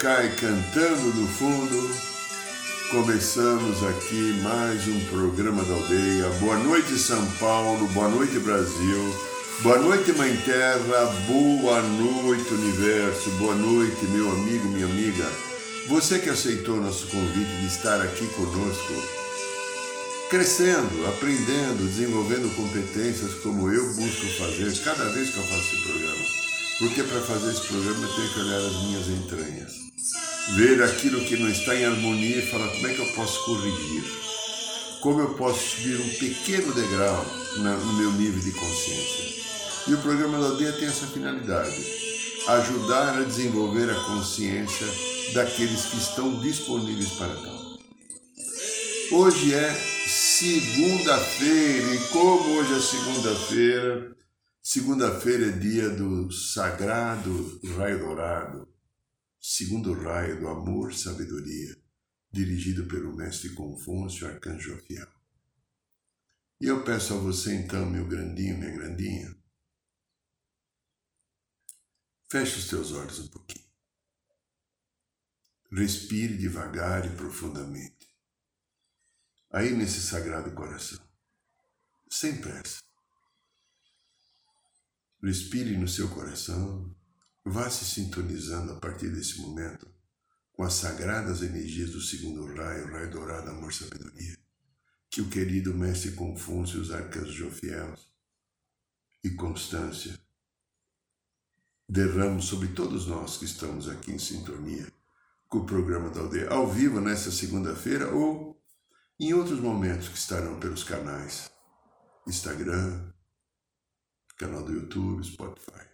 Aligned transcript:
Akai 0.00 0.34
cantando 0.36 1.14
no 1.14 1.28
fundo, 1.28 1.94
começamos 2.90 3.84
aqui 3.84 4.40
mais 4.42 4.88
um 4.88 4.98
programa 5.10 5.62
da 5.62 5.74
aldeia. 5.74 6.26
Boa 6.40 6.56
noite, 6.56 6.98
São 6.98 7.22
Paulo, 7.32 7.86
boa 7.88 8.08
noite, 8.08 8.38
Brasil, 8.38 9.14
boa 9.60 9.78
noite, 9.78 10.10
Mãe 10.14 10.34
Terra, 10.38 11.04
boa 11.28 11.82
noite, 11.82 12.48
Universo, 12.50 13.28
boa 13.32 13.54
noite, 13.54 14.06
meu 14.06 14.30
amigo, 14.30 14.68
minha 14.68 14.86
amiga. 14.86 15.30
Você 15.88 16.18
que 16.18 16.30
aceitou 16.30 16.80
nosso 16.80 17.06
convite 17.08 17.60
de 17.60 17.66
estar 17.66 18.00
aqui 18.00 18.26
conosco, 18.28 18.94
crescendo, 20.30 21.06
aprendendo, 21.08 21.86
desenvolvendo 21.86 22.56
competências 22.56 23.34
como 23.42 23.70
eu 23.70 23.84
busco 23.92 24.26
fazer 24.38 24.82
cada 24.82 25.04
vez 25.10 25.28
que 25.28 25.36
eu 25.36 25.44
faço 25.44 25.74
esse 25.74 25.82
programa. 25.82 26.24
Porque 26.78 27.02
para 27.02 27.20
fazer 27.20 27.50
esse 27.50 27.66
programa 27.66 28.06
eu 28.06 28.14
tenho 28.14 28.32
que 28.32 28.40
olhar 28.40 28.56
as 28.56 28.82
minhas 28.84 29.06
entranhas, 29.08 29.89
ver 30.48 30.82
aquilo 30.82 31.24
que 31.24 31.36
não 31.36 31.48
está 31.48 31.74
em 31.74 31.84
harmonia 31.84 32.38
e 32.38 32.46
falar 32.46 32.68
como 32.68 32.86
é 32.86 32.94
que 32.94 33.00
eu 33.00 33.12
posso 33.12 33.44
corrigir, 33.44 34.04
como 35.00 35.20
eu 35.20 35.34
posso 35.34 35.76
subir 35.76 36.00
um 36.00 36.08
pequeno 36.18 36.72
degrau 36.72 37.24
no 37.56 37.92
meu 37.94 38.12
nível 38.12 38.40
de 38.40 38.52
consciência. 38.52 39.40
E 39.88 39.94
o 39.94 39.98
programa 39.98 40.38
da 40.38 40.46
aldeia 40.46 40.72
tem 40.72 40.88
essa 40.88 41.06
finalidade: 41.06 41.86
ajudar 42.48 43.18
a 43.18 43.22
desenvolver 43.22 43.90
a 43.90 44.04
consciência 44.04 44.86
daqueles 45.34 45.86
que 45.86 45.96
estão 45.96 46.40
disponíveis 46.40 47.10
para 47.10 47.34
tal. 47.34 47.60
Hoje 49.12 49.54
é 49.54 49.74
segunda-feira, 50.06 51.94
e 51.94 51.98
como 52.08 52.56
hoje 52.56 52.74
é 52.74 52.80
segunda-feira, 52.80 54.16
Segunda-feira 54.62 55.46
é 55.46 55.52
dia 55.52 55.88
do 55.88 56.30
sagrado 56.30 57.58
raio 57.76 57.98
dourado, 57.98 58.68
segundo 59.40 59.94
raio 59.94 60.38
do 60.38 60.48
amor 60.48 60.92
sabedoria, 60.92 61.76
dirigido 62.30 62.86
pelo 62.86 63.16
mestre 63.16 63.54
Confúcio, 63.54 64.28
arcanjo 64.28 64.76
fiel. 64.82 65.08
E 66.60 66.66
eu 66.66 66.84
peço 66.84 67.14
a 67.14 67.16
você 67.16 67.54
então, 67.54 67.88
meu 67.88 68.06
grandinho, 68.06 68.58
minha 68.58 68.70
grandinha, 68.70 69.34
feche 72.30 72.58
os 72.58 72.68
teus 72.68 72.92
olhos 72.92 73.18
um 73.18 73.28
pouquinho. 73.28 73.64
Respire 75.72 76.36
devagar 76.36 77.06
e 77.06 77.16
profundamente. 77.16 78.10
Aí 79.50 79.74
nesse 79.74 80.02
sagrado 80.02 80.52
coração, 80.54 81.00
sem 82.10 82.40
pressa. 82.40 82.82
Respire 85.22 85.76
no 85.76 85.88
seu 85.88 86.08
coração, 86.10 86.94
vá 87.44 87.70
se 87.70 87.84
sintonizando 87.84 88.72
a 88.72 88.76
partir 88.76 89.08
desse 89.10 89.40
momento 89.40 89.88
com 90.52 90.62
as 90.62 90.74
sagradas 90.74 91.42
energias 91.42 91.90
do 91.90 92.00
segundo 92.00 92.44
raio, 92.54 92.92
raio 92.92 93.10
dourado, 93.10 93.50
amor, 93.50 93.72
sabedoria, 93.72 94.36
que 95.08 95.20
o 95.20 95.28
querido 95.28 95.74
mestre 95.74 96.12
Confúcio, 96.12 96.80
os 96.80 96.90
arcanjos 96.90 97.34
Jofiel 97.34 97.94
e 99.24 99.30
Constância 99.30 100.18
derramam 101.88 102.40
sobre 102.40 102.68
todos 102.68 103.06
nós 103.06 103.36
que 103.36 103.44
estamos 103.44 103.88
aqui 103.88 104.12
em 104.12 104.18
sintonia 104.18 104.86
com 105.48 105.58
o 105.58 105.66
programa 105.66 106.10
da 106.10 106.20
aldeia, 106.20 106.48
ao 106.48 106.70
vivo 106.70 107.00
nesta 107.00 107.30
segunda-feira 107.30 108.08
ou 108.14 108.62
em 109.18 109.34
outros 109.34 109.58
momentos 109.58 110.08
que 110.08 110.16
estarão 110.16 110.60
pelos 110.60 110.84
canais 110.84 111.50
Instagram, 112.26 113.12
canal 114.36 114.62
do 114.62 114.72
YouTube, 114.72 115.24
Spotify. 115.24 115.90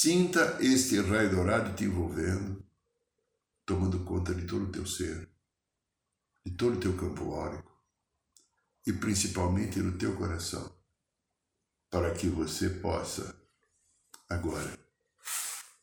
Sinta 0.00 0.58
este 0.60 1.00
raio 1.00 1.28
dourado 1.28 1.74
te 1.74 1.82
envolvendo, 1.82 2.64
tomando 3.66 4.04
conta 4.04 4.32
de 4.32 4.46
todo 4.46 4.66
o 4.66 4.70
teu 4.70 4.86
ser, 4.86 5.28
de 6.46 6.52
todo 6.52 6.76
o 6.76 6.80
teu 6.80 6.96
campo 6.96 7.30
órico 7.30 7.76
e 8.86 8.92
principalmente 8.92 9.80
no 9.80 9.98
teu 9.98 10.16
coração, 10.16 10.72
para 11.90 12.14
que 12.14 12.28
você 12.28 12.70
possa, 12.70 13.44
agora, 14.28 14.78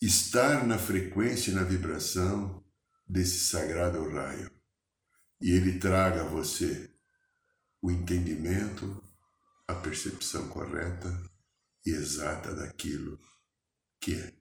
estar 0.01 0.65
na 0.65 0.77
frequência 0.77 1.51
e 1.51 1.53
na 1.53 1.63
vibração 1.63 2.63
desse 3.05 3.49
sagrado 3.49 4.09
raio. 4.11 4.49
E 5.41 5.51
ele 5.51 5.77
traga 5.77 6.21
a 6.21 6.29
você 6.29 6.89
o 7.81 7.91
entendimento, 7.91 9.03
a 9.67 9.75
percepção 9.75 10.47
correta 10.47 11.11
e 11.85 11.89
exata 11.89 12.55
daquilo 12.55 13.19
que 13.99 14.13
é. 14.13 14.33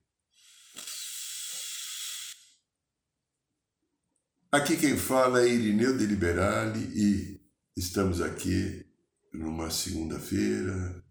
Aqui 4.53 4.76
quem 4.76 4.97
fala 4.97 5.42
é 5.42 5.48
Irineu 5.48 5.97
de 5.97 6.06
Liberale 6.06 6.81
e 6.94 7.41
estamos 7.76 8.20
aqui 8.20 8.87
numa 9.32 9.69
segunda-feira, 9.70 11.04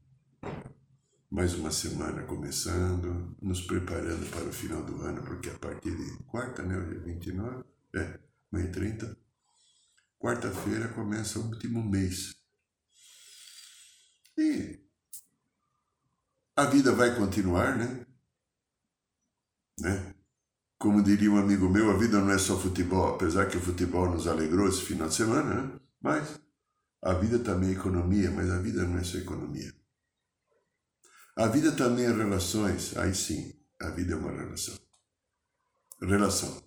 mais 1.30 1.54
uma 1.54 1.72
semana 1.72 2.24
começando, 2.24 3.36
nos 3.42 3.62
preparando 3.62 4.30
para 4.32 4.48
o 4.48 4.54
final 4.54 4.82
do 4.84 5.02
ano, 5.02 5.22
porque 5.24 5.50
a 5.50 5.60
partir 5.60 5.96
de 5.96 6.24
quarta, 6.24 6.64
né, 6.64 6.78
hoje 6.78 6.96
é 6.96 7.00
29, 7.00 7.64
é, 7.96 8.20
amanhã 8.52 8.70
é 8.70 8.72
30, 8.72 9.18
quarta-feira 10.18 10.88
começa 10.90 11.40
o 11.40 11.48
último 11.48 11.84
mês 11.84 12.34
e 14.38 14.80
a 16.56 16.66
vida 16.66 16.92
vai 16.94 17.16
continuar, 17.16 17.78
né? 17.78 18.03
Né? 19.80 20.14
Como 20.78 21.02
diria 21.02 21.32
um 21.32 21.38
amigo 21.38 21.70
meu, 21.70 21.92
a 21.92 21.98
vida 21.98 22.20
não 22.20 22.32
é 22.32 22.38
só 22.38 22.60
futebol, 22.60 23.16
apesar 23.16 23.48
que 23.48 23.58
o 23.58 23.62
futebol 23.62 24.10
nos 24.10 24.28
alegrou 24.28 24.68
esse 24.68 24.82
final 24.82 25.08
de 25.08 25.16
semana, 25.16 25.62
né? 25.62 25.80
Mas 26.02 26.40
a 27.02 27.14
vida 27.14 27.40
também 27.40 27.70
é 27.70 27.74
economia, 27.74 28.32
mas 28.32 28.50
a 28.50 28.60
vida 28.60 28.84
não 28.84 28.98
é 28.98 29.04
só 29.04 29.18
economia. 29.18 29.74
A 31.36 31.48
vida 31.48 31.72
também 31.72 32.06
é 32.06 32.12
relações, 32.12 32.96
aí 32.98 33.16
sim, 33.16 33.54
a 33.82 33.90
vida 33.90 34.14
é 34.14 34.16
uma 34.16 34.32
relação. 34.32 34.78
Relação. 36.02 36.64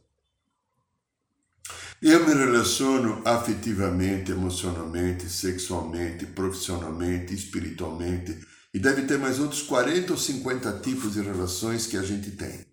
Eu 2.02 2.26
me 2.26 2.34
relaciono 2.34 3.22
afetivamente, 3.24 4.30
emocionalmente, 4.30 5.28
sexualmente, 5.30 6.26
profissionalmente, 6.26 7.34
espiritualmente 7.34 8.46
e 8.74 8.78
deve 8.78 9.06
ter 9.06 9.18
mais 9.18 9.40
outros 9.40 9.62
40 9.62 10.12
ou 10.12 10.18
50 10.18 10.80
tipos 10.80 11.14
de 11.14 11.22
relações 11.22 11.86
que 11.86 11.96
a 11.96 12.02
gente 12.02 12.32
tem. 12.32 12.66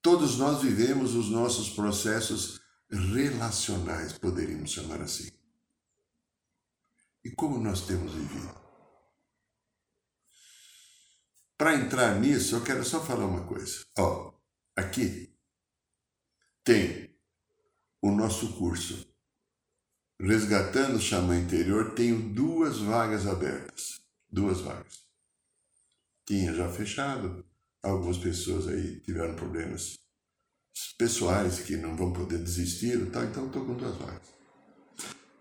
Todos 0.00 0.38
nós 0.38 0.62
vivemos 0.62 1.14
os 1.14 1.28
nossos 1.28 1.70
processos 1.70 2.60
relacionais, 2.90 4.12
poderíamos 4.12 4.70
chamar 4.70 5.00
assim. 5.00 5.30
E 7.24 7.30
como 7.30 7.58
nós 7.58 7.82
temos 7.86 8.12
vivido? 8.12 8.54
Para 11.56 11.74
entrar 11.74 12.20
nisso, 12.20 12.54
eu 12.54 12.62
quero 12.62 12.84
só 12.84 13.04
falar 13.04 13.26
uma 13.26 13.44
coisa. 13.44 13.84
Ó, 13.98 14.32
aqui 14.76 15.36
tem 16.62 17.18
o 18.00 18.12
nosso 18.12 18.52
curso. 18.56 19.08
Resgatando 20.20 20.96
o 20.96 21.00
Xamã 21.00 21.36
Interior, 21.36 21.94
tenho 21.94 22.32
duas 22.32 22.78
vagas 22.78 23.26
abertas. 23.26 24.00
Duas 24.30 24.60
vagas. 24.60 25.04
Tinha 26.24 26.54
já 26.54 26.68
fechado, 26.68 27.44
algumas 27.82 28.18
pessoas 28.18 28.68
aí 28.68 29.00
tiveram 29.00 29.34
problemas 29.34 29.98
pessoais 30.96 31.60
que 31.60 31.76
não 31.76 31.96
vão 31.96 32.12
poder 32.12 32.38
desistir, 32.38 32.98
tá? 33.10 33.24
então 33.24 33.46
estou 33.46 33.64
com 33.64 33.74
duas 33.74 33.96
vagas. 33.96 34.38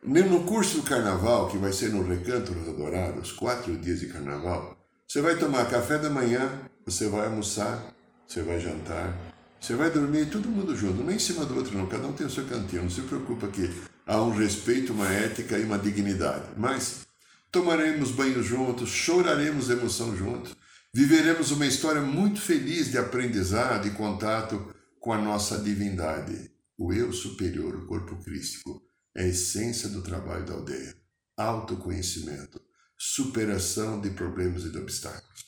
No 0.03 0.43
curso 0.43 0.77
do 0.77 0.83
carnaval, 0.83 1.49
que 1.49 1.57
vai 1.57 1.73
ser 1.73 1.89
no 1.89 2.03
Recanto 2.03 2.53
Rosa 2.53 2.73
Dourada, 2.73 3.19
os 3.19 3.31
quatro 3.31 3.75
dias 3.77 3.99
de 3.99 4.07
carnaval, 4.07 4.77
você 5.07 5.21
vai 5.21 5.37
tomar 5.37 5.69
café 5.69 5.97
da 5.97 6.09
manhã, 6.09 6.61
você 6.85 7.07
vai 7.07 7.25
almoçar, 7.25 7.93
você 8.27 8.41
vai 8.41 8.59
jantar, 8.59 9.17
você 9.59 9.75
vai 9.75 9.89
dormir 9.89 10.29
todo 10.29 10.47
mundo 10.47 10.75
junto, 10.75 11.03
nem 11.03 11.15
em 11.15 11.19
cima 11.19 11.45
do 11.45 11.55
outro 11.55 11.75
não, 11.77 11.87
cada 11.87 12.07
um 12.07 12.13
tem 12.13 12.27
o 12.27 12.29
seu 12.29 12.45
cantinho, 12.45 12.83
não 12.83 12.89
se 12.89 13.01
preocupa 13.01 13.47
que 13.47 13.69
há 14.05 14.21
um 14.21 14.31
respeito, 14.31 14.93
uma 14.93 15.11
ética 15.11 15.57
e 15.57 15.63
uma 15.63 15.79
dignidade. 15.79 16.45
Mas 16.55 17.07
tomaremos 17.51 18.11
banho 18.11 18.41
juntos, 18.43 18.89
choraremos 18.89 19.69
emoção 19.69 20.15
juntos 20.15 20.55
Viveremos 20.93 21.51
uma 21.51 21.65
história 21.65 22.01
muito 22.01 22.41
feliz 22.41 22.89
de 22.89 22.97
aprendizado 22.97 23.87
e 23.87 23.91
contato 23.91 24.73
com 24.99 25.13
a 25.13 25.17
nossa 25.21 25.59
divindade. 25.59 26.51
O 26.77 26.93
eu 26.93 27.11
superior, 27.11 27.75
o 27.75 27.85
corpo 27.85 28.15
crístico, 28.23 28.81
é 29.15 29.23
a 29.23 29.27
essência 29.27 29.89
do 29.89 30.01
trabalho 30.01 30.45
da 30.45 30.53
aldeia. 30.53 30.95
Autoconhecimento, 31.37 32.59
superação 32.97 34.01
de 34.01 34.11
problemas 34.11 34.63
e 34.63 34.71
de 34.71 34.77
obstáculos. 34.77 35.45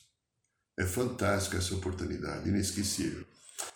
É 0.78 0.84
fantástica 0.84 1.58
essa 1.58 1.74
oportunidade, 1.74 2.48
inesquecível. 2.48 3.26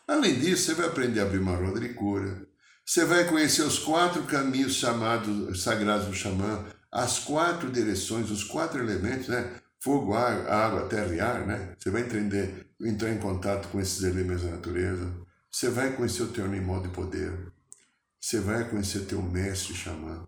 Além 0.06 0.38
disso, 0.38 0.64
você 0.64 0.74
vai 0.74 0.86
aprender 0.86 1.20
a 1.20 1.24
abrir 1.24 1.38
uma 1.38 1.56
roda 1.56 1.80
de 1.80 1.90
cura. 1.90 2.46
Você 2.86 3.04
vai 3.04 3.28
conhecer 3.28 3.62
os 3.62 3.78
quatro 3.78 4.22
caminhos 4.24 4.74
chamados 4.74 5.62
sagrados 5.62 6.06
do 6.06 6.14
xamã, 6.14 6.64
as 6.90 7.18
quatro 7.18 7.70
direções, 7.70 8.30
os 8.30 8.44
quatro 8.44 8.78
elementos, 8.78 9.28
né? 9.28 9.60
Fogo, 9.84 10.14
ar, 10.14 10.48
água, 10.48 10.88
terra 10.88 11.14
e 11.14 11.20
ar, 11.20 11.46
né? 11.46 11.74
Você 11.78 11.90
vai 11.90 12.00
entender, 12.00 12.70
entrar 12.80 13.10
em 13.10 13.18
contato 13.18 13.68
com 13.68 13.78
esses 13.78 14.02
elementos 14.02 14.42
da 14.42 14.52
natureza. 14.52 15.12
Você 15.52 15.68
vai 15.68 15.94
conhecer 15.94 16.22
o 16.22 16.32
teu 16.32 16.46
animal 16.46 16.80
de 16.80 16.88
poder. 16.88 17.52
Você 18.18 18.40
vai 18.40 18.66
conhecer 18.66 19.00
teu 19.00 19.20
mestre 19.20 19.74
xamã. 19.74 20.26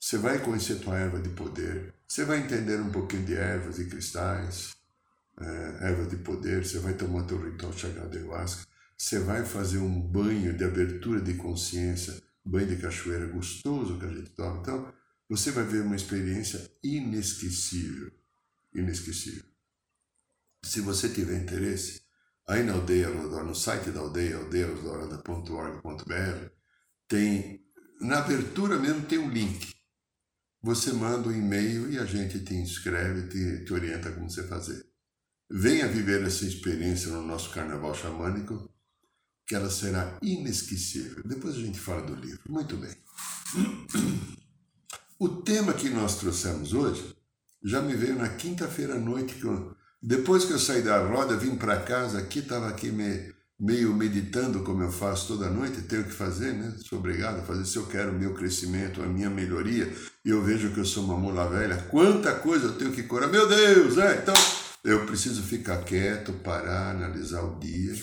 Você 0.00 0.18
vai 0.18 0.40
conhecer 0.40 0.80
tua 0.80 0.98
erva 0.98 1.20
de 1.20 1.28
poder. 1.28 1.94
Você 2.08 2.24
vai 2.24 2.40
entender 2.40 2.80
um 2.80 2.90
pouquinho 2.90 3.24
de 3.24 3.36
ervas 3.36 3.78
e 3.78 3.84
cristais 3.84 4.74
é, 5.40 5.88
erva 5.88 6.06
de 6.06 6.16
poder, 6.16 6.66
você 6.66 6.80
vai 6.80 6.94
tomar 6.94 7.22
teu 7.22 7.40
ritual 7.40 7.72
sagrado 7.72 8.10
de 8.10 8.18
ayahuasca, 8.18 8.66
você 8.98 9.20
vai 9.20 9.44
fazer 9.44 9.78
um 9.78 10.00
banho 10.00 10.56
de 10.56 10.64
abertura 10.64 11.20
de 11.20 11.34
consciência, 11.34 12.20
banho 12.44 12.66
de 12.66 12.82
cachoeira 12.82 13.28
gostoso 13.28 13.96
que 13.96 14.06
a 14.06 14.08
gente 14.08 14.30
toma. 14.30 14.58
Então, 14.60 14.92
você 15.28 15.52
vai 15.52 15.62
ver 15.62 15.82
uma 15.82 15.94
experiência 15.94 16.68
inesquecível. 16.82 18.10
Inesquecível. 18.76 19.44
Se 20.64 20.80
você 20.80 21.08
tiver 21.08 21.40
interesse, 21.40 22.02
aí 22.46 22.62
na 22.62 22.74
aldeia 22.74 23.08
Rodora, 23.08 23.44
no 23.44 23.54
site 23.54 23.90
da 23.90 24.00
aldeia, 24.00 24.36
aldeiarosdorada.org.br, 24.36 26.50
tem, 27.08 27.64
na 28.00 28.18
abertura 28.18 28.78
mesmo 28.78 29.06
tem 29.06 29.18
um 29.18 29.30
link. 29.30 29.74
Você 30.62 30.92
manda 30.92 31.28
um 31.28 31.32
e-mail 31.32 31.92
e 31.92 31.98
a 31.98 32.04
gente 32.04 32.40
te 32.40 32.54
inscreve, 32.54 33.28
te, 33.28 33.64
te 33.64 33.72
orienta 33.72 34.12
como 34.12 34.28
você 34.28 34.46
fazer. 34.46 34.84
Venha 35.48 35.86
viver 35.86 36.24
essa 36.24 36.44
experiência 36.44 37.12
no 37.12 37.22
nosso 37.22 37.50
carnaval 37.50 37.94
xamânico, 37.94 38.68
que 39.46 39.54
ela 39.54 39.70
será 39.70 40.18
inesquecível. 40.20 41.22
Depois 41.24 41.54
a 41.54 41.60
gente 41.60 41.78
fala 41.78 42.02
do 42.02 42.16
livro. 42.16 42.40
Muito 42.48 42.76
bem. 42.76 42.90
O 45.18 45.28
tema 45.28 45.72
que 45.72 45.88
nós 45.88 46.18
trouxemos 46.18 46.74
hoje 46.74 47.15
já 47.64 47.80
me 47.80 47.94
veio 47.94 48.16
na 48.16 48.28
quinta-feira 48.28 48.94
à 48.94 48.98
noite, 48.98 49.34
que 49.34 49.44
eu, 49.44 49.74
depois 50.02 50.44
que 50.44 50.52
eu 50.52 50.58
saí 50.58 50.82
da 50.82 50.98
roda, 50.98 51.36
vim 51.36 51.56
para 51.56 51.80
casa 51.80 52.18
aqui, 52.18 52.40
estava 52.40 52.68
aqui 52.68 52.90
me, 52.90 53.34
meio 53.58 53.94
meditando, 53.94 54.62
como 54.62 54.82
eu 54.82 54.92
faço 54.92 55.28
toda 55.28 55.50
noite, 55.50 55.82
tenho 55.82 56.04
que 56.04 56.12
fazer, 56.12 56.52
né? 56.52 56.74
Sou 56.84 56.98
obrigado 56.98 57.40
a 57.40 57.42
fazer. 57.42 57.64
Se 57.64 57.76
eu 57.76 57.86
quero 57.86 58.12
o 58.12 58.18
meu 58.18 58.34
crescimento, 58.34 59.02
a 59.02 59.06
minha 59.06 59.30
melhoria, 59.30 59.90
e 60.24 60.30
eu 60.30 60.42
vejo 60.42 60.72
que 60.72 60.80
eu 60.80 60.84
sou 60.84 61.04
uma 61.04 61.16
mula 61.16 61.48
velha, 61.48 61.76
quanta 61.90 62.34
coisa 62.34 62.66
eu 62.66 62.78
tenho 62.78 62.92
que 62.92 63.04
curar. 63.04 63.28
Meu 63.28 63.48
Deus, 63.48 63.96
é, 63.98 64.18
então 64.18 64.34
eu 64.84 65.06
preciso 65.06 65.42
ficar 65.42 65.82
quieto, 65.84 66.32
parar, 66.34 66.90
analisar 66.90 67.42
o 67.42 67.58
dia, 67.58 67.94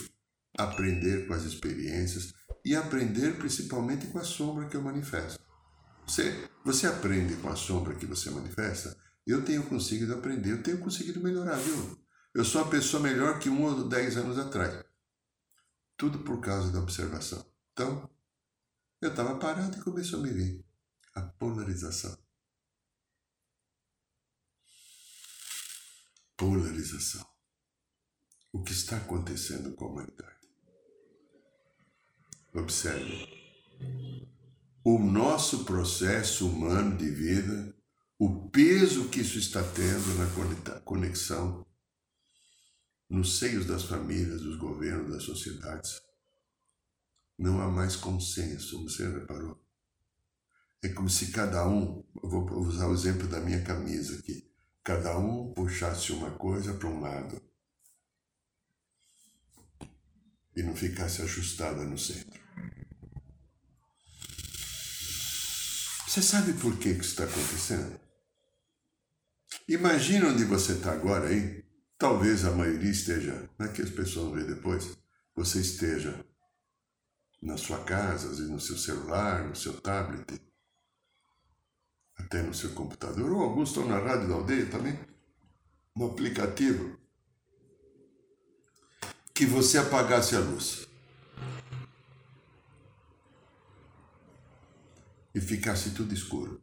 aprender 0.57 1.27
com 1.27 1.33
as 1.33 1.43
experiências 1.43 2.33
e 2.65 2.75
aprender 2.75 3.37
principalmente 3.37 4.07
com 4.07 4.19
a 4.19 4.23
sombra 4.23 4.65
que 4.65 4.75
eu 4.75 4.81
manifesto. 4.81 5.39
Você, 6.07 6.35
você 6.65 6.87
aprende 6.87 7.35
com 7.35 7.49
a 7.49 7.55
sombra 7.55 7.93
que 7.95 8.05
você 8.05 8.29
manifesta? 8.29 8.95
Eu 9.25 9.43
tenho 9.45 9.67
conseguido 9.67 10.13
aprender, 10.13 10.51
eu 10.51 10.63
tenho 10.63 10.79
conseguido 10.79 11.21
melhorar, 11.21 11.55
viu? 11.55 12.03
Eu 12.33 12.43
sou 12.43 12.61
uma 12.61 12.69
pessoa 12.69 13.01
melhor 13.01 13.39
que 13.39 13.49
um 13.49 13.63
ou 13.63 13.87
dez 13.87 14.17
anos 14.17 14.37
atrás. 14.37 14.83
Tudo 15.95 16.19
por 16.19 16.41
causa 16.41 16.71
da 16.71 16.79
observação. 16.79 17.45
Então, 17.71 18.09
eu 19.01 19.09
estava 19.09 19.37
parado 19.37 19.77
e 19.77 19.81
começou 19.81 20.19
a 20.19 20.23
me 20.23 20.31
vir 20.31 20.65
a 21.15 21.21
polarização. 21.21 22.17
polarização. 26.43 27.25
O 28.51 28.61
que 28.61 28.73
está 28.73 28.97
acontecendo 28.97 29.73
com 29.75 29.85
a 29.85 29.87
humanidade? 29.87 30.49
Observe. 32.53 33.27
O 34.83 34.99
nosso 34.99 35.63
processo 35.63 36.47
humano 36.49 36.97
de 36.97 37.09
vida, 37.09 37.72
o 38.23 38.49
peso 38.49 39.09
que 39.09 39.19
isso 39.19 39.37
está 39.37 39.61
tendo 39.61 40.17
na 40.17 40.79
conexão 40.79 41.67
nos 43.09 43.37
seios 43.37 43.65
das 43.65 43.83
famílias, 43.83 44.41
dos 44.41 44.55
governos, 44.55 45.11
das 45.11 45.23
sociedades. 45.23 46.01
Não 47.37 47.59
há 47.61 47.69
mais 47.69 47.97
consenso, 47.97 48.81
você 48.81 49.09
reparou? 49.09 49.61
É 50.81 50.87
como 50.87 51.09
se 51.09 51.33
cada 51.33 51.67
um, 51.67 52.01
vou 52.13 52.49
usar 52.61 52.87
o 52.87 52.93
exemplo 52.93 53.27
da 53.27 53.41
minha 53.41 53.61
camisa 53.61 54.17
aqui, 54.17 54.49
cada 54.81 55.17
um 55.17 55.53
puxasse 55.53 56.13
uma 56.13 56.31
coisa 56.31 56.73
para 56.75 56.87
um 56.87 57.01
lado 57.01 57.41
e 60.55 60.63
não 60.63 60.77
ficasse 60.77 61.21
ajustada 61.21 61.83
no 61.83 61.97
centro. 61.97 62.41
Você 66.07 66.21
sabe 66.21 66.53
por 66.53 66.77
que 66.77 66.87
isso 66.87 67.01
está 67.01 67.25
acontecendo? 67.25 68.02
Imagina 69.67 70.27
onde 70.27 70.43
você 70.45 70.73
está 70.73 70.91
agora 70.91 71.27
aí. 71.27 71.63
Talvez 71.97 72.43
a 72.45 72.51
maioria 72.51 72.91
esteja, 72.91 73.49
não 73.57 73.65
é 73.65 73.69
que 73.71 73.81
as 73.81 73.89
pessoas 73.89 74.25
vão 74.25 74.33
ver 74.33 74.45
depois, 74.45 74.97
você 75.35 75.61
esteja 75.61 76.25
na 77.41 77.57
sua 77.57 77.83
casa, 77.83 78.29
às 78.29 78.37
vezes 78.37 78.51
no 78.51 78.59
seu 78.59 78.77
celular, 78.77 79.47
no 79.47 79.55
seu 79.55 79.79
tablet, 79.79 80.41
até 82.15 82.41
no 82.41 82.53
seu 82.53 82.71
computador, 82.73 83.31
ou 83.31 83.41
alguns 83.41 83.69
estão 83.69 83.85
na 83.85 83.99
rádio 83.99 84.27
da 84.29 84.35
aldeia 84.35 84.65
também, 84.65 84.97
no 85.95 86.07
aplicativo, 86.07 86.97
que 89.33 89.45
você 89.45 89.77
apagasse 89.77 90.35
a 90.35 90.39
luz 90.39 90.87
e 95.35 95.41
ficasse 95.41 95.91
tudo 95.91 96.13
escuro. 96.13 96.62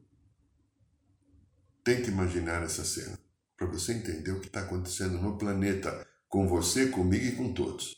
Tente 1.90 2.08
imaginar 2.08 2.62
essa 2.62 2.84
cena, 2.84 3.18
para 3.56 3.66
você 3.66 3.92
entender 3.92 4.30
o 4.30 4.38
que 4.38 4.46
está 4.46 4.60
acontecendo 4.60 5.20
no 5.20 5.36
planeta, 5.36 6.06
com 6.28 6.46
você, 6.46 6.86
comigo 6.86 7.26
e 7.26 7.32
com 7.32 7.52
todos. 7.52 7.96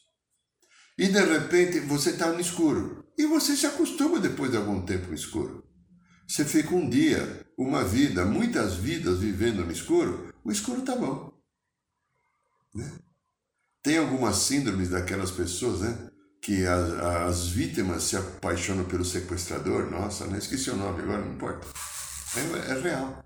E 0.96 1.08
de 1.08 1.20
repente 1.20 1.78
você 1.80 2.12
está 2.12 2.32
no 2.32 2.40
escuro. 2.40 3.04
E 3.18 3.26
você 3.26 3.54
se 3.54 3.66
acostuma 3.66 4.18
depois 4.18 4.50
de 4.50 4.56
algum 4.56 4.80
tempo 4.80 5.08
no 5.08 5.14
escuro. 5.14 5.62
Você 6.26 6.42
fica 6.42 6.74
um 6.74 6.88
dia, 6.88 7.46
uma 7.58 7.84
vida, 7.84 8.24
muitas 8.24 8.76
vidas 8.76 9.18
vivendo 9.18 9.62
no 9.62 9.70
escuro, 9.70 10.32
o 10.42 10.50
escuro 10.50 10.80
está 10.80 10.96
bom. 10.96 11.30
Né? 12.74 12.90
Tem 13.82 13.98
algumas 13.98 14.36
síndromes 14.36 14.88
daquelas 14.88 15.30
pessoas, 15.30 15.80
né? 15.80 16.10
Que 16.40 16.64
as, 16.64 16.92
as 17.28 17.48
vítimas 17.48 18.04
se 18.04 18.16
apaixonam 18.16 18.86
pelo 18.86 19.04
sequestrador. 19.04 19.90
Nossa, 19.90 20.26
não 20.26 20.38
esqueci 20.38 20.70
o 20.70 20.76
nome 20.76 21.02
agora, 21.02 21.22
não 21.22 21.34
importa. 21.34 21.66
É, 22.34 22.70
é 22.70 22.80
real. 22.80 23.22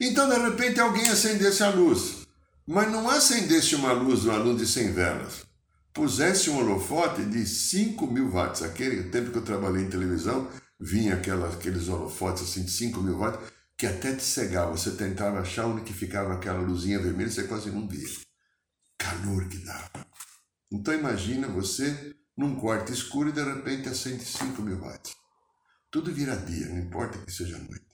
Então, 0.00 0.28
de 0.28 0.36
repente, 0.36 0.80
alguém 0.80 1.08
acendesse 1.08 1.62
a 1.62 1.70
luz. 1.70 2.26
Mas 2.66 2.90
não 2.92 3.08
acendesse 3.08 3.74
uma 3.74 3.92
luz, 3.92 4.24
uma 4.24 4.36
luz 4.36 4.58
de 4.60 4.66
100 4.66 4.92
velas. 4.92 5.46
Pusesse 5.92 6.50
um 6.50 6.58
holofote 6.58 7.24
de 7.24 7.46
5 7.46 8.06
mil 8.06 8.30
watts. 8.30 8.62
Aquele 8.62 9.04
tempo 9.04 9.30
que 9.30 9.38
eu 9.38 9.44
trabalhei 9.44 9.82
em 9.82 9.90
televisão, 9.90 10.48
vinha 10.78 11.14
aquela, 11.14 11.48
aqueles 11.52 11.88
holofotes 11.88 12.42
assim 12.42 12.64
de 12.64 12.70
5 12.70 13.00
mil 13.00 13.18
watts, 13.18 13.40
que 13.76 13.86
até 13.86 14.14
te 14.14 14.22
cegava. 14.22 14.70
Você 14.70 14.92
tentava 14.92 15.40
achar 15.40 15.66
onde 15.66 15.82
que 15.82 15.92
ficava 15.92 16.34
aquela 16.34 16.60
luzinha 16.60 17.00
vermelha, 17.00 17.30
você 17.30 17.44
quase 17.44 17.70
não 17.70 17.88
via. 17.88 18.08
Calor 18.98 19.48
que 19.48 19.58
dava. 19.58 20.06
Então 20.70 20.94
imagina 20.94 21.48
você 21.48 22.14
num 22.36 22.54
quarto 22.54 22.92
escuro 22.92 23.30
e 23.30 23.32
de 23.32 23.42
repente 23.42 23.88
acende 23.88 24.24
5 24.24 24.62
mil 24.62 24.78
watts. 24.78 25.16
Tudo 25.90 26.12
vira 26.12 26.36
dia, 26.36 26.68
não 26.68 26.78
importa 26.78 27.18
que 27.18 27.32
seja 27.32 27.56
noite. 27.56 27.87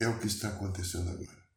É 0.00 0.06
o 0.06 0.18
que 0.18 0.26
está 0.26 0.48
acontecendo 0.48 1.10
agora. 1.10 1.48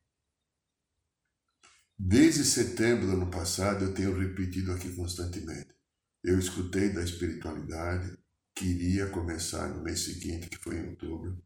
Desde 1.97 2.43
setembro 2.43 3.05
do 3.05 3.13
ano 3.13 3.29
passado, 3.29 3.85
eu 3.85 3.93
tenho 3.93 4.17
repetido 4.17 4.71
aqui 4.71 4.95
constantemente. 4.95 5.75
Eu 6.23 6.39
escutei 6.39 6.89
da 6.89 7.03
espiritualidade, 7.03 8.17
que 8.55 8.65
iria 8.65 9.09
começar 9.09 9.67
no 9.67 9.83
mês 9.83 10.03
seguinte, 10.03 10.49
que 10.49 10.57
foi 10.57 10.77
em 10.77 10.89
outubro, 10.89 11.43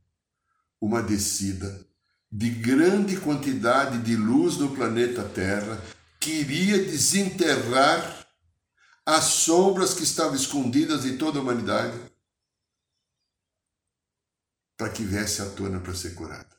uma 0.81 1.01
descida 1.01 1.85
de 2.31 2.49
grande 2.49 3.19
quantidade 3.19 4.01
de 4.01 4.15
luz 4.15 4.57
no 4.57 4.73
planeta 4.75 5.27
Terra 5.27 5.81
que 6.19 6.31
iria 6.31 6.83
desenterrar 6.83 8.27
as 9.05 9.25
sombras 9.25 9.93
que 9.93 10.03
estavam 10.03 10.35
escondidas 10.35 11.03
de 11.03 11.17
toda 11.17 11.37
a 11.37 11.41
humanidade 11.41 11.97
para 14.77 14.89
que 14.89 15.03
viesse 15.03 15.41
à 15.41 15.49
tona 15.51 15.79
para 15.79 15.93
ser 15.93 16.15
curada. 16.15 16.54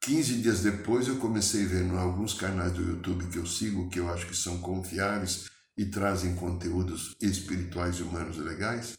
15 0.00 0.42
dias 0.42 0.62
depois 0.62 1.08
eu 1.08 1.16
comecei 1.18 1.64
a 1.64 1.68
ver 1.68 1.84
em 1.84 1.96
alguns 1.96 2.34
canais 2.34 2.72
do 2.72 2.82
YouTube 2.82 3.26
que 3.26 3.38
eu 3.38 3.46
sigo, 3.46 3.90
que 3.90 3.98
eu 3.98 4.08
acho 4.08 4.26
que 4.26 4.36
são 4.36 4.60
confiáveis 4.60 5.50
e 5.76 5.84
trazem 5.84 6.34
conteúdos 6.34 7.16
espirituais 7.20 7.96
e 7.96 8.02
humanos 8.02 8.38
legais, 8.38 8.98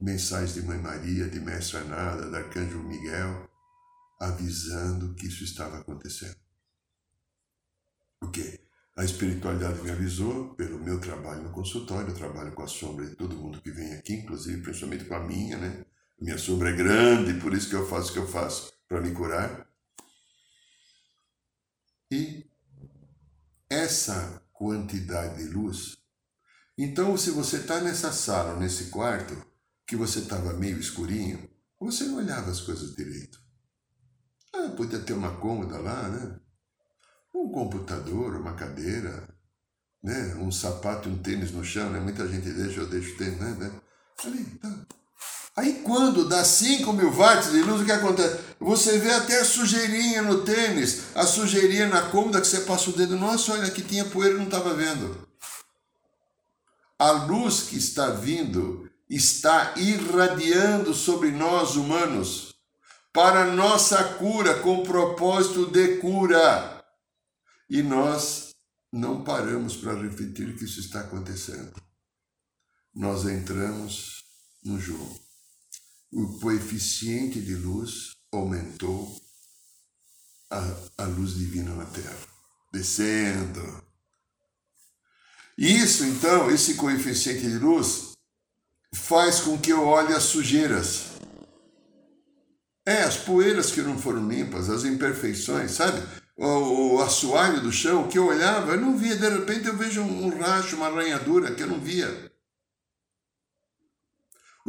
mensagens 0.00 0.54
de 0.54 0.62
Mãe 0.62 0.78
Maria, 0.78 1.28
de 1.28 1.40
Mestre 1.40 1.78
Anada, 1.78 2.28
de 2.28 2.36
Arcanjo 2.36 2.82
Miguel, 2.82 3.48
avisando 4.20 5.14
que 5.14 5.26
isso 5.26 5.44
estava 5.44 5.78
acontecendo. 5.78 6.36
Porque 8.20 8.60
a 8.96 9.04
espiritualidade 9.04 9.80
me 9.80 9.90
avisou 9.90 10.54
pelo 10.54 10.78
meu 10.78 11.00
trabalho 11.00 11.42
no 11.42 11.50
consultório, 11.50 12.08
eu 12.08 12.14
trabalho 12.14 12.52
com 12.52 12.62
a 12.62 12.68
sombra 12.68 13.06
de 13.06 13.16
todo 13.16 13.36
mundo 13.36 13.62
que 13.62 13.70
vem 13.70 13.94
aqui, 13.94 14.14
inclusive 14.14 14.60
principalmente 14.60 15.04
com 15.04 15.14
a 15.14 15.20
minha, 15.20 15.56
né? 15.56 15.86
Minha 16.20 16.36
sombra 16.36 16.68
é 16.68 16.76
grande, 16.76 17.40
por 17.40 17.54
isso 17.54 17.70
que 17.70 17.76
eu 17.76 17.88
faço 17.88 18.10
o 18.10 18.12
que 18.12 18.18
eu 18.18 18.28
faço, 18.28 18.74
para 18.86 19.00
me 19.00 19.12
curar. 19.12 19.69
E 22.10 22.50
essa 23.68 24.42
quantidade 24.52 25.38
de 25.38 25.50
luz. 25.50 25.98
Então, 26.76 27.16
se 27.16 27.30
você 27.30 27.58
está 27.58 27.80
nessa 27.80 28.12
sala, 28.12 28.58
nesse 28.58 28.86
quarto, 28.86 29.36
que 29.86 29.94
você 29.96 30.20
estava 30.20 30.52
meio 30.54 30.78
escurinho, 30.78 31.48
você 31.78 32.04
não 32.04 32.16
olhava 32.16 32.50
as 32.50 32.60
coisas 32.60 32.94
direito. 32.94 33.40
Ah, 34.52 34.70
podia 34.76 34.98
ter 34.98 35.12
uma 35.12 35.36
cômoda 35.36 35.78
lá, 35.78 36.08
né? 36.08 36.40
Um 37.34 37.50
computador, 37.52 38.34
uma 38.36 38.54
cadeira, 38.54 39.28
né? 40.02 40.34
Um 40.36 40.50
sapato 40.50 41.08
e 41.08 41.12
um 41.12 41.22
tênis 41.22 41.52
no 41.52 41.64
chão, 41.64 41.90
né? 41.90 42.00
Muita 42.00 42.26
gente 42.28 42.50
deixa, 42.52 42.80
eu 42.80 42.88
deixo 42.88 43.14
o 43.14 43.16
tênis, 43.18 43.38
né? 43.38 43.80
Ali, 44.24 44.44
tá. 44.58 44.86
Aí 45.56 45.82
quando 45.82 46.28
dá 46.28 46.44
5 46.44 46.92
mil 46.92 47.10
watts 47.10 47.50
de 47.50 47.62
luz, 47.62 47.82
o 47.82 47.84
que 47.84 47.92
acontece? 47.92 48.40
Você 48.60 48.98
vê 48.98 49.12
até 49.12 49.40
a 49.40 49.44
sujeirinha 49.44 50.22
no 50.22 50.42
tênis, 50.42 51.14
a 51.14 51.26
sujeirinha 51.26 51.88
na 51.88 52.02
cômoda 52.02 52.40
que 52.40 52.46
você 52.46 52.60
passa 52.60 52.90
o 52.90 52.92
dedo. 52.92 53.16
Nossa, 53.16 53.52
olha, 53.52 53.66
aqui 53.66 53.82
tinha 53.82 54.04
poeira, 54.04 54.36
não 54.36 54.44
estava 54.44 54.74
vendo. 54.74 55.28
A 56.98 57.10
luz 57.10 57.62
que 57.62 57.76
está 57.76 58.10
vindo 58.10 58.88
está 59.08 59.74
irradiando 59.76 60.94
sobre 60.94 61.30
nós 61.30 61.74
humanos 61.74 62.54
para 63.12 63.44
nossa 63.46 64.02
cura, 64.14 64.60
com 64.60 64.84
propósito 64.84 65.66
de 65.66 65.96
cura. 65.96 66.84
E 67.68 67.82
nós 67.82 68.50
não 68.92 69.24
paramos 69.24 69.76
para 69.76 69.94
refletir 69.94 70.56
que 70.56 70.64
isso 70.64 70.78
está 70.78 71.00
acontecendo. 71.00 71.72
Nós 72.94 73.24
entramos 73.24 74.24
no 74.64 74.78
jogo 74.78 75.29
o 76.12 76.38
coeficiente 76.40 77.40
de 77.40 77.54
luz 77.54 78.16
aumentou 78.32 79.20
a, 80.50 80.76
a 80.98 81.04
luz 81.04 81.34
divina 81.34 81.74
na 81.74 81.86
Terra, 81.86 82.18
descendo. 82.72 83.84
Isso, 85.56 86.04
então, 86.04 86.50
esse 86.50 86.74
coeficiente 86.74 87.42
de 87.42 87.58
luz 87.58 88.12
faz 88.94 89.40
com 89.40 89.58
que 89.58 89.72
eu 89.72 89.84
olhe 89.84 90.12
as 90.12 90.24
sujeiras. 90.24 91.10
É, 92.86 93.02
as 93.02 93.16
poeiras 93.16 93.70
que 93.70 93.82
não 93.82 93.98
foram 93.98 94.28
limpas, 94.28 94.68
as 94.68 94.84
imperfeições, 94.84 95.72
sabe? 95.72 96.02
O, 96.36 96.96
o 96.96 97.02
assoalho 97.02 97.60
do 97.60 97.70
chão, 97.70 98.08
que 98.08 98.18
eu 98.18 98.26
olhava, 98.26 98.72
eu 98.72 98.80
não 98.80 98.96
via, 98.96 99.14
de 99.14 99.28
repente 99.28 99.68
eu 99.68 99.76
vejo 99.76 100.00
um, 100.00 100.26
um 100.26 100.40
racho, 100.40 100.76
uma 100.76 100.86
arranhadura 100.86 101.54
que 101.54 101.62
eu 101.62 101.66
não 101.68 101.78
via. 101.78 102.29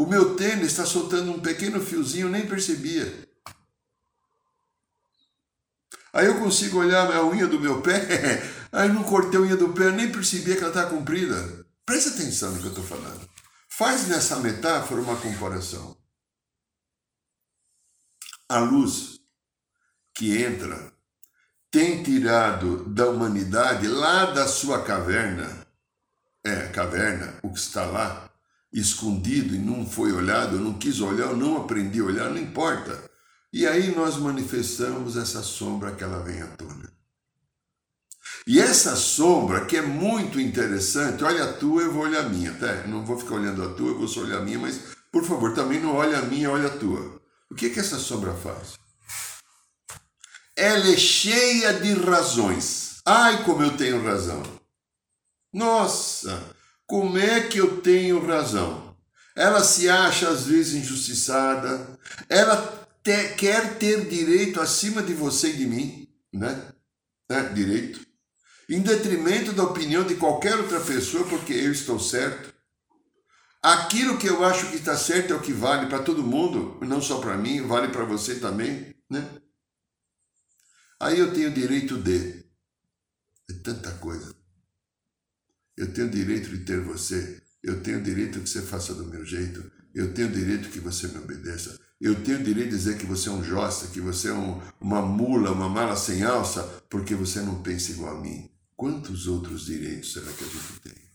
O 0.02 0.08
meu 0.08 0.36
tênis 0.36 0.72
está 0.72 0.84
soltando 0.84 1.32
um 1.32 1.40
pequeno 1.40 1.80
fiozinho, 1.80 2.28
nem 2.28 2.48
percebia. 2.48 3.30
Aí 6.12 6.26
eu 6.26 6.40
consigo 6.40 6.80
olhar 6.80 7.16
a 7.16 7.24
unha 7.24 7.46
do 7.46 7.60
meu 7.60 7.84
pé, 7.84 8.42
aí 8.74 8.92
não 8.92 9.04
cortei 9.04 9.40
a 9.40 9.44
unha 9.44 9.56
do 9.56 9.72
pé, 9.74 9.92
nem 9.92 10.12
percebia 10.12 10.56
que 10.56 10.62
ela 10.62 10.70
está 10.70 10.88
comprida. 10.88 11.68
Presta 11.86 12.10
atenção 12.10 12.52
no 12.52 12.58
que 12.58 12.66
eu 12.66 12.70
estou 12.70 12.84
falando. 12.84 13.30
Faz 13.70 14.08
nessa 14.08 14.38
metáfora 14.38 15.02
uma 15.02 15.16
comparação. 15.18 15.96
A 18.50 18.58
luz 18.58 19.20
que 20.16 20.36
entra 20.36 20.92
tem 21.70 22.02
tirado 22.02 22.90
da 22.90 23.08
humanidade 23.08 23.88
lá 23.88 24.26
da 24.26 24.48
sua 24.48 24.84
caverna, 24.84 25.68
é, 26.44 26.70
caverna, 26.70 27.40
o 27.44 27.54
que 27.54 27.60
está 27.60 27.86
lá, 27.86 28.31
escondido 28.72 29.56
e 29.56 29.60
não 29.60 29.86
foi 29.86 30.12
olhado, 30.12 30.60
não 30.60 30.74
quis 30.74 31.02
olhar, 31.02 31.36
não 31.36 31.58
aprendi 31.58 32.00
a 32.00 32.06
olhar, 32.06 32.30
não 32.30 32.38
importa. 32.38 33.04
E 33.52 33.68
aí 33.68 33.94
nós 33.94 34.18
manifestamos 34.18 35.18
essa 35.18 35.44
sombra 35.44 35.92
que 35.92 36.04
ela 36.04 36.24
vem 36.24 36.42
à 36.42 36.48
tona. 36.48 36.92
E 38.48 38.60
essa 38.60 38.96
sombra, 38.96 39.66
que 39.66 39.78
é 39.78 39.82
muito 39.82 40.40
interessante, 40.40 41.24
olha 41.24 41.44
a 41.44 41.54
tua, 41.54 41.84
eu 41.84 41.92
vou 41.92 42.04
olhar 42.04 42.26
a 42.26 42.30
minha, 42.30 42.54
tá? 42.54 42.88
Não 42.88 43.06
vou 43.06 43.20
ficar 43.20 43.36
olhando 43.36 43.64
a 43.64 43.74
tua, 43.74 43.90
eu 43.90 43.98
vou 43.98 44.08
só 44.08 44.22
olhar 44.22 44.40
a 44.40 44.42
minha, 44.42 44.58
mas 44.58 44.80
por 45.12 45.26
favor, 45.26 45.54
também 45.54 45.80
não 45.80 45.96
olha 45.96 46.20
a 46.20 46.22
minha, 46.22 46.50
olha 46.50 46.68
a 46.68 46.78
tua. 46.78 47.22
O 47.52 47.56
que, 47.56 47.70
que 47.70 47.80
essa 47.80 48.00
sombra 48.00 48.34
faz? 48.34 48.80
Ela 50.56 50.94
é 50.94 50.98
cheia 50.98 51.74
de 51.74 51.94
razões. 51.94 53.02
Ai, 53.06 53.44
como 53.44 53.62
eu 53.62 53.76
tenho 53.76 54.04
razão. 54.04 54.42
Nossa, 55.54 56.42
como 56.92 57.18
é 57.18 57.48
que 57.48 57.58
eu 57.58 57.80
tenho 57.80 58.20
razão? 58.20 58.98
Ela 59.34 59.64
se 59.64 59.88
acha 59.88 60.28
às 60.28 60.48
vezes 60.48 60.74
injustiçada, 60.74 61.98
ela 62.28 62.86
te, 63.02 63.30
quer 63.36 63.78
ter 63.78 64.10
direito 64.10 64.60
acima 64.60 65.02
de 65.02 65.14
você 65.14 65.52
e 65.52 65.56
de 65.56 65.66
mim, 65.66 66.14
né? 66.34 66.74
né? 67.30 67.44
Direito. 67.54 68.06
Em 68.68 68.82
detrimento 68.82 69.54
da 69.54 69.64
opinião 69.64 70.04
de 70.04 70.16
qualquer 70.16 70.58
outra 70.58 70.82
pessoa, 70.82 71.26
porque 71.30 71.54
eu 71.54 71.72
estou 71.72 71.98
certo. 71.98 72.54
Aquilo 73.64 74.18
que 74.18 74.28
eu 74.28 74.44
acho 74.44 74.70
que 74.70 74.76
está 74.76 74.98
certo 74.98 75.32
é 75.32 75.36
o 75.38 75.42
que 75.42 75.54
vale 75.54 75.88
para 75.88 76.04
todo 76.04 76.22
mundo, 76.22 76.78
não 76.82 77.02
só 77.02 77.22
para 77.22 77.38
mim, 77.38 77.66
vale 77.66 77.88
para 77.88 78.04
você 78.04 78.36
também, 78.36 78.94
né? 79.10 79.30
Aí 81.00 81.18
eu 81.18 81.34
tenho 81.34 81.54
direito 81.54 81.98
de. 81.98 82.44
É 83.50 83.54
tanta 83.64 83.92
coisa. 83.94 84.41
Eu 85.78 85.94
tenho 85.94 86.10
direito 86.10 86.50
de 86.50 86.60
ter 86.60 86.80
você. 86.82 87.42
Eu 87.64 87.82
tenho 87.82 88.02
direito 88.02 88.40
que 88.40 88.50
você 88.50 88.62
faça 88.62 88.94
do 88.94 89.06
meu 89.06 89.26
jeito. 89.26 89.72
Eu 89.94 90.14
tenho 90.14 90.32
direito 90.32 90.70
que 90.70 90.80
você 90.80 91.08
me 91.08 91.18
obedeça. 91.20 91.80
Eu 92.00 92.16
tenho 92.24 92.44
direito 92.44 92.72
de 92.72 92.78
dizer 92.78 92.98
que 92.98 93.06
você 93.06 93.30
é 93.30 93.32
um 93.32 93.44
josta, 93.44 93.88
que 93.88 94.02
você 94.02 94.30
é 94.30 94.34
um, 94.34 94.60
uma 94.80 95.02
mula, 95.02 95.52
uma 95.52 95.70
mala 95.70 95.96
sem 95.96 96.24
alça, 96.24 96.64
porque 96.90 97.14
você 97.14 97.42
não 97.42 97.62
pensa 97.62 97.92
igual 97.92 98.18
a 98.18 98.22
mim. 98.22 98.50
Quantos 98.76 99.28
outros 99.28 99.66
direitos 99.66 100.14
será 100.14 100.32
que 100.32 100.44
a 100.44 100.48
gente 100.48 100.80
tem? 100.82 101.12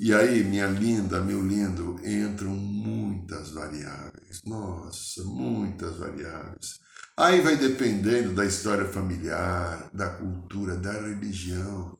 E 0.00 0.14
aí, 0.14 0.44
minha 0.44 0.66
linda, 0.66 1.20
meu 1.20 1.44
lindo, 1.44 2.00
entram 2.04 2.50
muitas 2.50 3.50
variáveis. 3.50 4.42
Nossa, 4.44 5.24
muitas 5.24 5.96
variáveis. 5.96 6.78
Aí 7.16 7.40
vai 7.40 7.56
dependendo 7.56 8.32
da 8.32 8.44
história 8.44 8.84
familiar, 8.84 9.90
da 9.92 10.08
cultura, 10.08 10.76
da 10.76 10.92
religião. 10.92 11.97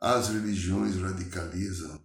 As 0.00 0.28
religiões 0.28 0.94
radicalizam, 0.94 2.00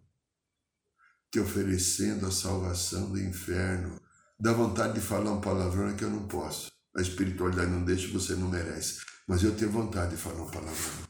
te 1.31 1.39
oferecendo 1.39 2.25
a 2.25 2.31
salvação 2.31 3.11
do 3.11 3.21
inferno. 3.21 4.01
Dá 4.39 4.51
vontade 4.51 4.95
de 4.95 5.01
falar 5.01 5.31
um 5.31 5.39
palavrão 5.39 5.95
que 5.95 6.03
eu 6.03 6.09
não 6.09 6.27
posso. 6.27 6.71
A 6.97 7.01
espiritualidade 7.01 7.69
não 7.69 7.85
deixa, 7.85 8.11
você 8.11 8.35
não 8.35 8.49
merece. 8.49 9.01
Mas 9.27 9.43
eu 9.43 9.55
tenho 9.55 9.69
vontade 9.69 10.15
de 10.15 10.21
falar 10.21 10.41
um 10.41 10.49
palavrão. 10.49 11.07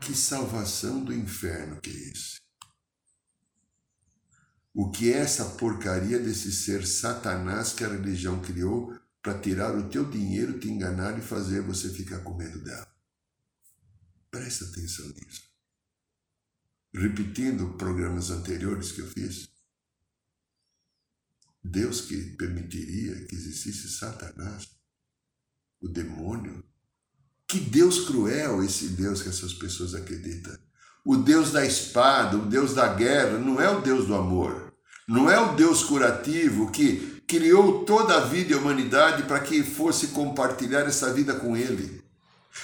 Que 0.00 0.14
salvação 0.16 1.04
do 1.04 1.14
inferno 1.14 1.80
que 1.80 1.90
é 1.90 2.10
esse? 2.10 2.40
O 4.74 4.90
que 4.90 5.12
é 5.12 5.18
essa 5.18 5.44
porcaria 5.44 6.18
desse 6.18 6.50
ser 6.50 6.84
Satanás 6.84 7.72
que 7.72 7.84
a 7.84 7.88
religião 7.88 8.40
criou 8.40 8.98
para 9.22 9.38
tirar 9.38 9.76
o 9.76 9.88
teu 9.88 10.04
dinheiro, 10.04 10.58
te 10.58 10.68
enganar 10.68 11.16
e 11.16 11.22
fazer 11.22 11.62
você 11.62 11.88
ficar 11.88 12.18
com 12.18 12.36
medo 12.36 12.62
dela? 12.64 12.97
Presta 14.30 14.64
atenção 14.64 15.08
nisso. 15.08 15.48
Repetindo 16.94 17.76
programas 17.76 18.30
anteriores 18.30 18.92
que 18.92 19.00
eu 19.00 19.06
fiz, 19.08 19.48
Deus 21.62 22.02
que 22.02 22.36
permitiria 22.36 23.26
que 23.26 23.34
existisse 23.34 23.90
Satanás, 23.90 24.68
o 25.80 25.88
demônio. 25.88 26.64
Que 27.46 27.60
Deus 27.60 28.06
cruel 28.06 28.62
esse 28.62 28.88
Deus 28.90 29.22
que 29.22 29.28
essas 29.28 29.54
pessoas 29.54 29.94
acreditam. 29.94 30.56
O 31.04 31.16
Deus 31.16 31.52
da 31.52 31.64
espada, 31.64 32.36
o 32.36 32.46
Deus 32.46 32.74
da 32.74 32.92
guerra, 32.94 33.38
não 33.38 33.60
é 33.60 33.70
o 33.70 33.80
Deus 33.80 34.06
do 34.06 34.14
amor. 34.14 34.74
Não 35.06 35.30
é 35.30 35.40
o 35.40 35.56
Deus 35.56 35.82
curativo 35.82 36.70
que 36.70 37.22
criou 37.26 37.84
toda 37.84 38.16
a 38.16 38.26
vida 38.26 38.52
e 38.52 38.54
a 38.54 38.58
humanidade 38.58 39.22
para 39.22 39.40
que 39.40 39.62
fosse 39.62 40.08
compartilhar 40.08 40.82
essa 40.82 41.12
vida 41.12 41.34
com 41.34 41.56
Ele. 41.56 42.02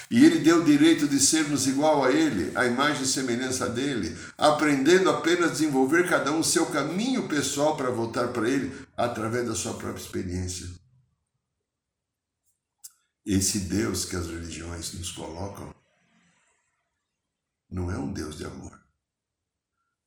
E 0.09 0.23
ele 0.23 0.39
deu 0.39 0.61
o 0.61 0.65
direito 0.65 1.07
de 1.07 1.19
sermos 1.19 1.67
igual 1.67 2.03
a 2.03 2.11
ele, 2.11 2.55
a 2.55 2.65
imagem 2.65 3.03
e 3.03 3.07
semelhança 3.07 3.69
dele, 3.69 4.15
aprendendo 4.37 5.09
apenas 5.09 5.49
a 5.49 5.53
desenvolver 5.53 6.07
cada 6.07 6.31
um 6.31 6.43
seu 6.43 6.67
caminho 6.67 7.27
pessoal 7.27 7.75
para 7.75 7.89
voltar 7.89 8.29
para 8.29 8.49
ele 8.49 8.73
através 8.95 9.47
da 9.47 9.55
sua 9.55 9.73
própria 9.73 10.01
experiência. 10.01 10.67
esse 13.25 13.61
Deus 13.61 14.05
que 14.05 14.15
as 14.15 14.27
religiões 14.27 14.93
nos 14.93 15.11
colocam 15.11 15.73
não 17.69 17.91
é 17.91 17.97
um 17.97 18.13
Deus 18.13 18.37
de 18.37 18.45
amor. 18.45 18.79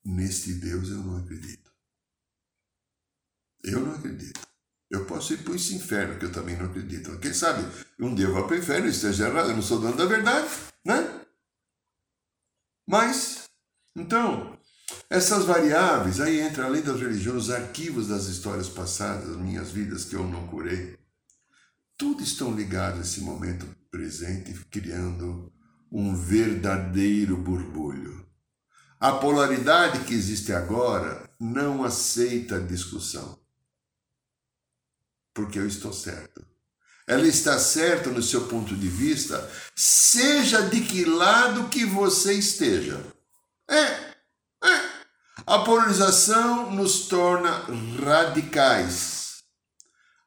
Neste 0.04 0.54
Deus 0.54 0.88
eu 0.88 0.98
não 0.98 1.18
acredito. 1.18 1.70
Eu 3.64 3.80
não 3.80 3.94
acredito. 3.94 4.47
Eu 4.90 5.04
posso 5.04 5.34
ir 5.34 5.38
para 5.38 5.54
esse 5.54 5.74
inferno, 5.74 6.18
que 6.18 6.24
eu 6.24 6.32
também 6.32 6.56
não 6.56 6.66
acredito. 6.66 7.18
Quem 7.18 7.32
sabe 7.32 7.66
um 8.00 8.14
dia 8.14 8.26
eu 8.26 8.32
vou 8.32 8.46
para 8.46 8.56
o 8.56 8.58
inferno 8.58 8.86
e 8.86 8.90
esteja 8.90 9.28
errado, 9.28 9.50
eu 9.50 9.56
não 9.56 9.62
sou 9.62 9.78
dono 9.78 9.96
da 9.96 10.06
verdade, 10.06 10.48
né? 10.84 11.20
Mas, 12.86 13.50
então, 13.94 14.58
essas 15.10 15.44
variáveis, 15.44 16.20
aí 16.20 16.40
entra 16.40 16.64
além 16.64 16.80
das 16.80 17.00
religiões, 17.00 17.44
os 17.44 17.50
arquivos 17.50 18.08
das 18.08 18.24
histórias 18.24 18.68
passadas, 18.68 19.36
minhas 19.36 19.70
vidas 19.70 20.06
que 20.06 20.16
eu 20.16 20.26
não 20.26 20.46
curei, 20.46 20.98
tudo 21.98 22.22
estão 22.22 22.54
ligados 22.54 23.00
nesse 23.00 23.20
momento 23.20 23.66
presente, 23.90 24.54
criando 24.70 25.52
um 25.92 26.14
verdadeiro 26.14 27.36
borbulho. 27.36 28.26
A 29.00 29.12
polaridade 29.12 30.00
que 30.04 30.14
existe 30.14 30.52
agora 30.52 31.28
não 31.38 31.84
aceita 31.84 32.60
discussão. 32.60 33.38
Porque 35.38 35.56
eu 35.56 35.68
estou 35.68 35.92
certo. 35.92 36.44
Ela 37.06 37.28
está 37.28 37.60
certa 37.60 38.10
no 38.10 38.20
seu 38.20 38.48
ponto 38.48 38.74
de 38.74 38.88
vista, 38.88 39.48
seja 39.76 40.62
de 40.62 40.80
que 40.80 41.04
lado 41.04 41.68
que 41.68 41.84
você 41.84 42.32
esteja. 42.32 43.00
É, 43.70 43.84
é. 44.64 44.90
A 45.46 45.60
polarização 45.60 46.72
nos 46.72 47.06
torna 47.06 47.66
radicais. 48.04 49.44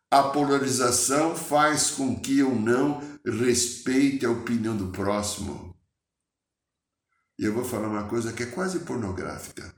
A 0.09 0.23
polarização 0.23 1.35
faz 1.35 1.89
com 1.89 2.17
que 2.17 2.39
eu 2.39 2.55
não 2.55 3.01
respeite 3.25 4.25
a 4.25 4.31
opinião 4.31 4.77
do 4.77 4.93
próximo. 4.93 5.77
E 7.37 7.43
eu 7.43 7.53
vou 7.53 7.65
falar 7.65 7.89
uma 7.89 8.07
coisa 8.07 8.31
que 8.31 8.43
é 8.43 8.45
quase 8.45 8.79
pornográfica. 8.79 9.75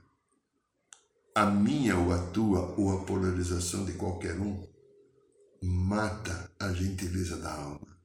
A 1.34 1.46
minha 1.46 1.98
ou 1.98 2.12
a 2.12 2.18
tua 2.28 2.72
ou 2.78 2.96
a 2.96 3.04
polarização 3.04 3.84
de 3.84 3.94
qualquer 3.94 4.38
um 4.38 4.72
mata 5.64 6.50
a 6.60 6.72
gentileza 6.72 7.36
da 7.38 7.50
alma, 7.50 7.96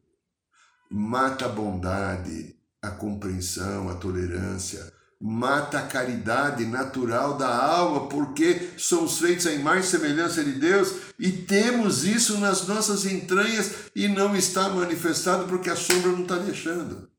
mata 0.90 1.46
a 1.46 1.50
bondade, 1.50 2.56
a 2.82 2.90
compreensão, 2.90 3.90
a 3.90 3.96
tolerância, 3.96 4.94
mata 5.20 5.80
a 5.80 5.88
caridade 5.88 6.66
natural 6.66 7.38
da 7.38 7.54
alma, 7.54 8.08
porque 8.08 8.72
somos 8.78 9.20
feitos 9.20 9.46
à 9.46 9.52
imagem 9.52 9.82
e 9.82 9.88
semelhança 9.88 10.42
de 10.42 10.54
Deus 10.54 10.94
e 11.20 11.32
temos 11.32 12.06
isso 12.06 12.38
nas 12.38 12.66
nossas 12.66 13.06
entranhas 13.06 13.72
e 13.94 14.08
não 14.08 14.36
está 14.36 14.70
manifestado 14.70 15.46
porque 15.48 15.70
a 15.70 15.76
sombra 15.76 16.14
não 16.14 16.24
está 16.24 16.38
deixando. 16.38 17.10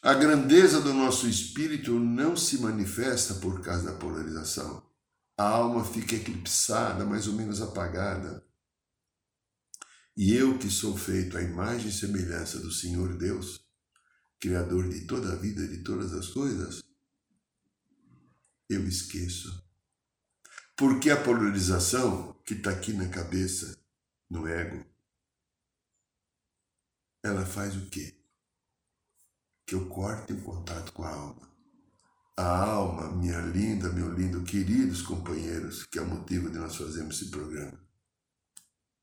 A 0.00 0.14
grandeza 0.14 0.80
do 0.80 0.94
nosso 0.94 1.28
espírito 1.28 1.92
não 1.92 2.36
se 2.36 2.58
manifesta 2.58 3.34
por 3.34 3.60
causa 3.60 3.84
da 3.84 3.92
polarização. 3.92 4.91
A 5.36 5.44
alma 5.44 5.84
fica 5.84 6.14
eclipsada, 6.14 7.04
mais 7.04 7.26
ou 7.26 7.34
menos 7.34 7.60
apagada. 7.60 8.46
E 10.16 10.34
eu 10.34 10.58
que 10.58 10.70
sou 10.70 10.96
feito 10.96 11.38
à 11.38 11.42
imagem 11.42 11.88
e 11.88 11.92
semelhança 11.92 12.58
do 12.60 12.70
Senhor 12.70 13.16
Deus, 13.16 13.66
Criador 14.38 14.88
de 14.88 15.06
toda 15.06 15.32
a 15.32 15.36
vida, 15.36 15.66
de 15.68 15.84
todas 15.84 16.12
as 16.12 16.28
coisas, 16.28 16.82
eu 18.68 18.86
esqueço. 18.88 19.64
Porque 20.76 21.10
a 21.10 21.22
polarização 21.22 22.32
que 22.44 22.54
está 22.54 22.70
aqui 22.70 22.92
na 22.92 23.08
cabeça, 23.08 23.78
no 24.28 24.48
ego, 24.48 24.84
ela 27.22 27.46
faz 27.46 27.76
o 27.76 27.88
quê? 27.88 28.20
Que 29.64 29.76
eu 29.76 29.88
corte 29.88 30.32
o 30.32 30.42
contato 30.42 30.92
com 30.92 31.04
a 31.04 31.14
alma. 31.14 31.51
A 32.36 32.64
alma, 32.64 33.10
minha 33.12 33.40
linda, 33.40 33.90
meu 33.90 34.10
lindo, 34.12 34.42
queridos 34.42 35.02
companheiros, 35.02 35.84
que 35.84 35.98
é 35.98 36.02
o 36.02 36.08
motivo 36.08 36.48
de 36.48 36.58
nós 36.58 36.74
fazermos 36.76 37.16
esse 37.16 37.30
programa. 37.30 37.78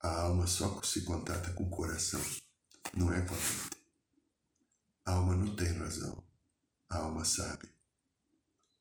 A 0.02 0.22
alma 0.22 0.48
só 0.48 0.82
se 0.82 1.02
contata 1.02 1.52
com 1.54 1.63
o 1.65 1.70
coração, 1.70 2.22
não 2.96 3.13
é 3.13 3.22
com 3.22 3.36
a 3.36 3.38
mente. 3.38 3.80
A 5.06 5.12
alma 5.13 5.36
não 5.36 5.56
tem 5.56 5.72
razão. 5.74 6.24
A 6.89 6.98
alma 6.98 7.24
sabe. 7.24 7.70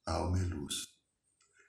A 0.06 0.12
alma 0.12 0.38
é 0.38 0.44
luz. 0.44 0.88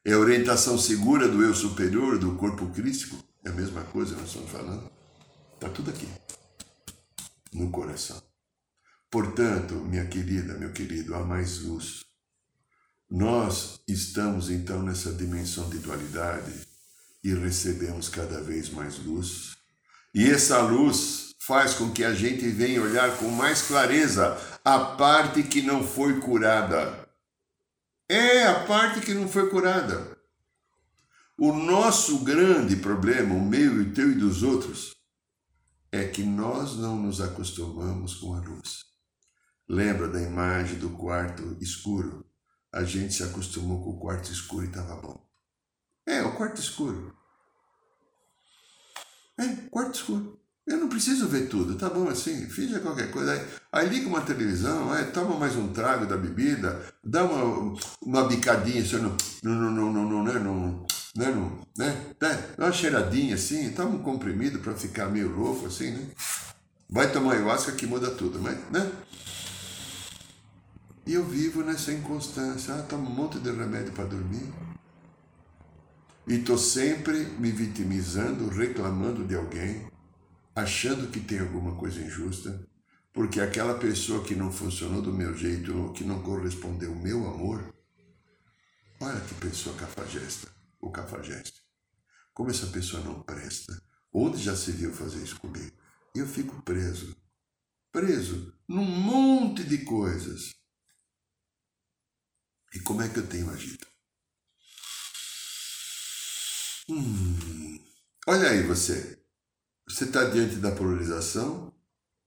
É 0.05 0.13
a 0.13 0.19
orientação 0.19 0.77
segura 0.77 1.27
do 1.27 1.43
eu 1.43 1.53
superior, 1.53 2.17
do 2.17 2.37
corpo 2.37 2.69
crístico. 2.71 3.21
É 3.43 3.49
a 3.49 3.53
mesma 3.53 3.83
coisa 3.85 4.15
que 4.15 4.21
nós 4.21 4.29
estamos 4.29 4.51
falando. 4.51 4.89
Está 5.55 5.69
tudo 5.69 5.91
aqui. 5.91 6.07
No 7.51 7.69
coração. 7.71 8.21
Portanto, 9.09 9.75
minha 9.75 10.07
querida, 10.07 10.57
meu 10.57 10.71
querido, 10.71 11.15
há 11.15 11.23
mais 11.25 11.61
luz. 11.61 12.08
Nós 13.09 13.79
estamos 13.87 14.51
então 14.51 14.83
nessa 14.83 15.11
dimensão 15.11 15.67
de 15.67 15.79
dualidade 15.79 16.67
e 17.23 17.33
recebemos 17.33 18.07
cada 18.07 18.39
vez 18.43 18.69
mais 18.69 18.99
luz. 18.99 19.57
E 20.13 20.29
essa 20.29 20.61
luz 20.61 21.33
faz 21.39 21.73
com 21.73 21.91
que 21.91 22.03
a 22.03 22.13
gente 22.13 22.47
venha 22.49 22.81
olhar 22.81 23.17
com 23.17 23.29
mais 23.29 23.63
clareza 23.63 24.37
a 24.63 24.79
parte 24.95 25.41
que 25.41 25.63
não 25.63 25.83
foi 25.83 26.19
curada. 26.19 27.09
É 28.07 28.45
a 28.45 28.65
parte 28.65 29.01
que 29.01 29.15
não 29.15 29.27
foi 29.27 29.49
curada. 29.49 30.15
O 31.35 31.51
nosso 31.51 32.19
grande 32.19 32.75
problema, 32.75 33.33
o 33.33 33.41
meu 33.41 33.81
e 33.81 33.87
o 33.87 33.93
teu 33.93 34.11
e 34.11 34.15
dos 34.15 34.43
outros, 34.43 34.95
é 35.91 36.05
que 36.05 36.21
nós 36.21 36.75
não 36.75 36.95
nos 36.95 37.19
acostumamos 37.19 38.15
com 38.15 38.35
a 38.35 38.39
luz. 38.39 38.85
Lembra 39.67 40.07
da 40.07 40.21
imagem 40.21 40.77
do 40.77 40.91
quarto 40.91 41.57
escuro? 41.59 42.28
A 42.71 42.83
gente 42.83 43.13
se 43.13 43.23
acostumou 43.23 43.83
com 43.83 43.91
o 43.91 43.99
quarto 43.99 44.31
escuro 44.31 44.65
e 44.65 44.67
estava 44.67 44.95
bom. 44.95 45.25
É, 46.05 46.21
o 46.21 46.35
quarto 46.35 46.59
escuro. 46.59 47.15
É, 49.37 49.45
quarto 49.69 49.95
escuro. 49.95 50.39
Eu 50.69 50.77
não 50.77 50.87
preciso 50.87 51.27
ver 51.27 51.47
tudo, 51.47 51.75
tá 51.75 51.89
bom 51.89 52.07
assim, 52.07 52.47
finge 52.47 52.79
qualquer 52.79 53.09
coisa. 53.09 53.33
Aí, 53.33 53.41
aí 53.71 53.89
liga 53.89 54.07
uma 54.07 54.21
televisão, 54.21 54.93
aí, 54.93 55.05
toma 55.05 55.35
mais 55.35 55.55
um 55.55 55.69
trago 55.69 56.05
da 56.05 56.15
bebida, 56.15 56.79
dá 57.03 57.23
uma, 57.23 57.75
uma 58.03 58.27
bicadinha 58.27 58.83
assim, 58.83 58.97
no, 58.97 59.17
no, 59.41 59.71
no, 59.71 59.91
no, 59.91 60.03
no, 60.03 60.23
né, 60.23 60.33
no, 60.33 60.85
né, 61.15 61.31
no, 61.31 61.67
né, 61.75 62.05
né, 62.21 62.45
dá 62.55 62.65
uma 62.65 62.71
cheiradinha 62.71 63.33
assim, 63.33 63.71
toma 63.71 63.95
um 63.95 64.03
comprimido 64.03 64.59
para 64.59 64.75
ficar 64.75 65.07
meio 65.07 65.35
louco 65.35 65.65
assim, 65.65 65.89
né? 65.89 66.07
Vai 66.87 67.11
tomar 67.11 67.33
ayahuasca 67.33 67.71
que 67.71 67.87
muda 67.87 68.11
tudo, 68.11 68.39
mas, 68.39 68.55
né? 68.69 68.91
E 71.09 71.15
eu 71.15 71.25
vivo 71.25 71.63
nessa 71.63 71.91
inconstância, 71.91 72.75
ah, 72.75 72.83
tomo 72.83 73.09
um 73.09 73.11
monte 73.15 73.39
de 73.39 73.49
remédio 73.49 73.91
para 73.93 74.05
dormir. 74.05 74.47
E 76.27 76.35
estou 76.35 76.55
sempre 76.55 77.25
me 77.39 77.51
vitimizando, 77.51 78.47
reclamando 78.47 79.25
de 79.25 79.33
alguém 79.33 79.89
achando 80.55 81.09
que 81.09 81.19
tem 81.19 81.39
alguma 81.39 81.75
coisa 81.75 81.99
injusta, 81.99 82.63
porque 83.11 83.41
aquela 83.41 83.79
pessoa 83.79 84.23
que 84.23 84.35
não 84.35 84.51
funcionou 84.51 85.01
do 85.01 85.11
meu 85.11 85.35
jeito, 85.35 85.91
que 85.93 86.03
não 86.03 86.21
correspondeu 86.21 86.91
ao 86.91 86.99
meu 86.99 87.27
amor, 87.27 87.73
olha 89.01 89.19
que 89.21 89.33
pessoa 89.33 89.75
cafajesta, 89.77 90.47
ou 90.79 90.91
cafajeste. 90.91 91.63
Como 92.35 92.51
essa 92.51 92.67
pessoa 92.67 93.01
não 93.03 93.23
presta. 93.23 93.81
Onde 94.13 94.37
já 94.37 94.55
se 94.55 94.71
viu 94.71 94.93
fazer 94.93 95.23
isso 95.23 95.39
comigo? 95.39 95.75
Eu 96.13 96.27
fico 96.27 96.61
preso. 96.61 97.17
Preso 97.91 98.53
num 98.67 98.85
monte 98.85 99.63
de 99.63 99.79
coisas. 99.79 100.58
E 102.73 102.79
como 102.81 103.01
é 103.01 103.09
que 103.09 103.19
eu 103.19 103.27
tenho 103.27 103.49
agido? 103.49 103.87
Hum, 106.89 107.79
olha 108.27 108.49
aí 108.49 108.63
você. 108.63 109.19
Você 109.87 110.05
está 110.05 110.25
diante 110.25 110.57
da 110.57 110.71
polarização, 110.71 111.73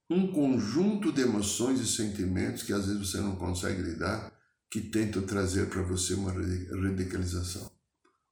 um 0.09 0.31
conjunto 0.31 1.11
de 1.11 1.21
emoções 1.21 1.79
e 1.79 1.87
sentimentos 1.87 2.63
que 2.63 2.73
às 2.73 2.85
vezes 2.85 3.09
você 3.09 3.19
não 3.19 3.35
consegue 3.35 3.81
lidar, 3.81 4.33
que 4.71 4.81
tentam 4.81 5.25
trazer 5.25 5.69
para 5.69 5.81
você 5.81 6.13
uma 6.13 6.31
radicalização. 6.31 7.71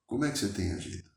Como 0.05 0.25
é 0.25 0.31
que 0.31 0.39
você 0.39 0.49
tem 0.49 0.71
agido? 0.71 1.10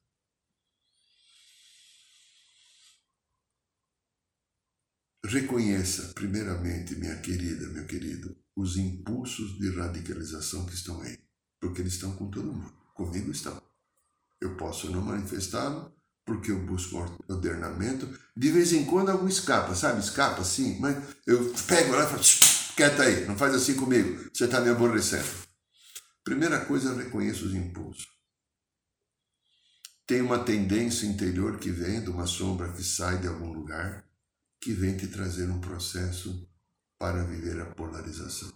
Reconheça, 5.26 6.12
primeiramente, 6.14 6.94
minha 6.96 7.16
querida, 7.16 7.66
meu 7.68 7.86
querido, 7.86 8.36
os 8.54 8.76
impulsos 8.76 9.58
de 9.58 9.70
radicalização 9.70 10.66
que 10.66 10.74
estão 10.74 11.00
aí, 11.00 11.18
porque 11.58 11.80
eles 11.80 11.94
estão 11.94 12.14
com 12.14 12.30
todo 12.30 12.52
mundo. 12.52 12.72
Comigo 12.94 13.30
estão. 13.30 13.60
Eu 14.38 14.54
posso 14.56 14.90
não 14.90 15.00
manifestá-lo, 15.00 15.90
porque 16.26 16.50
eu 16.50 16.58
busco 16.66 16.98
ordenamento. 17.26 18.06
De 18.36 18.50
vez 18.50 18.74
em 18.74 18.84
quando 18.84 19.10
algo 19.10 19.26
escapa, 19.26 19.74
sabe? 19.74 20.00
Escapa 20.00 20.42
assim, 20.42 20.78
mas 20.78 21.02
eu 21.26 21.54
pego 21.66 21.94
lá 21.94 22.04
e 22.04 22.06
falo, 22.06 22.22
quieta 22.76 23.02
aí, 23.04 23.26
não 23.26 23.36
faz 23.36 23.54
assim 23.54 23.76
comigo, 23.76 24.30
você 24.32 24.44
está 24.44 24.60
me 24.60 24.68
aborrecendo. 24.68 25.28
Primeira 26.22 26.64
coisa, 26.66 26.90
eu 26.90 26.96
reconheço 26.96 27.46
os 27.46 27.54
impulsos. 27.54 28.06
tem 30.06 30.20
uma 30.20 30.38
tendência 30.44 31.06
interior 31.06 31.58
que 31.58 31.70
vem 31.70 32.02
de 32.02 32.10
uma 32.10 32.26
sombra 32.26 32.70
que 32.72 32.84
sai 32.84 33.18
de 33.18 33.26
algum 33.26 33.52
lugar, 33.52 34.04
que 34.64 34.72
vem 34.72 34.96
te 34.96 35.08
trazer 35.08 35.50
um 35.50 35.60
processo 35.60 36.48
para 36.98 37.22
viver 37.24 37.60
a 37.60 37.66
polarização. 37.66 38.50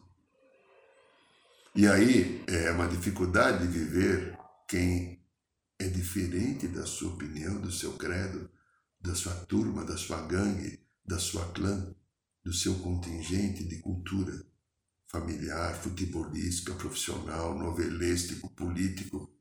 E 1.75 1.87
aí 1.87 2.43
é 2.49 2.71
uma 2.71 2.89
dificuldade 2.89 3.67
de 3.67 3.79
viver 3.79 4.35
quem 4.67 5.23
é 5.79 5.87
diferente 5.87 6.67
da 6.67 6.87
sua 6.87 7.13
opinião, 7.13 7.61
do 7.61 7.71
seu 7.71 7.93
credo, 7.99 8.51
da 8.99 9.15
sua 9.15 9.35
turma, 9.35 9.85
da 9.85 9.99
sua 9.99 10.27
gangue, 10.27 10.83
da 11.05 11.19
sua 11.19 11.45
clã, 11.53 11.95
do 12.43 12.55
seu 12.55 12.77
contingente 12.79 13.63
de 13.65 13.77
cultura 13.83 14.33
familiar, 15.09 15.75
futebolística, 15.75 16.73
profissional, 16.75 17.55
novelístico, 17.55 18.49
político. 18.55 19.38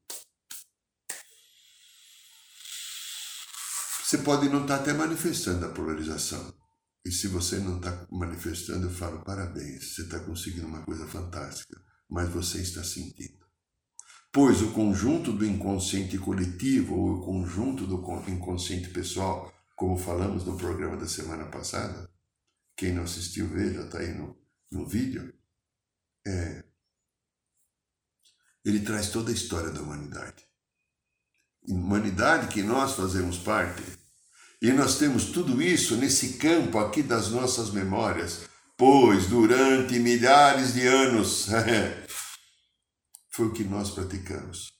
Você 4.07 4.19
pode 4.19 4.47
não 4.47 4.61
estar 4.61 4.77
até 4.77 4.93
manifestando 4.93 5.65
a 5.65 5.69
polarização. 5.69 6.55
E 7.03 7.11
se 7.11 7.27
você 7.27 7.59
não 7.59 7.75
está 7.75 8.07
manifestando, 8.09 8.87
eu 8.87 8.89
falo 8.89 9.21
parabéns, 9.21 9.95
você 9.95 10.03
está 10.03 10.17
conseguindo 10.21 10.65
uma 10.65 10.81
coisa 10.85 11.05
fantástica, 11.05 11.77
mas 12.09 12.29
você 12.29 12.61
está 12.61 12.81
sentindo. 12.85 13.45
Pois 14.31 14.61
o 14.61 14.71
conjunto 14.71 15.33
do 15.33 15.45
inconsciente 15.45 16.17
coletivo 16.17 16.95
ou 16.95 17.15
o 17.15 17.25
conjunto 17.25 17.85
do 17.85 18.01
inconsciente 18.31 18.87
pessoal, 18.91 19.53
como 19.75 19.97
falamos 19.97 20.45
no 20.45 20.55
programa 20.55 20.95
da 20.95 21.05
semana 21.05 21.43
passada, 21.47 22.09
quem 22.77 22.93
não 22.93 23.03
assistiu, 23.03 23.49
veja, 23.49 23.81
está 23.81 23.99
aí 23.99 24.13
no, 24.13 24.39
no 24.71 24.87
vídeo, 24.87 25.33
é, 26.25 26.63
ele 28.63 28.79
traz 28.79 29.09
toda 29.09 29.31
a 29.31 29.33
história 29.33 29.69
da 29.69 29.81
humanidade. 29.81 30.47
Humanidade 31.67 32.47
que 32.47 32.63
nós 32.63 32.93
fazemos 32.93 33.37
parte. 33.37 33.96
E 34.61 34.71
nós 34.71 34.97
temos 34.97 35.25
tudo 35.25 35.61
isso 35.61 35.95
nesse 35.95 36.33
campo 36.33 36.79
aqui 36.79 37.03
das 37.03 37.29
nossas 37.29 37.69
memórias, 37.71 38.41
pois 38.75 39.27
durante 39.27 39.99
milhares 39.99 40.73
de 40.73 40.85
anos 40.87 41.47
foi 43.29 43.47
o 43.47 43.53
que 43.53 43.63
nós 43.63 43.91
praticamos. 43.91 44.71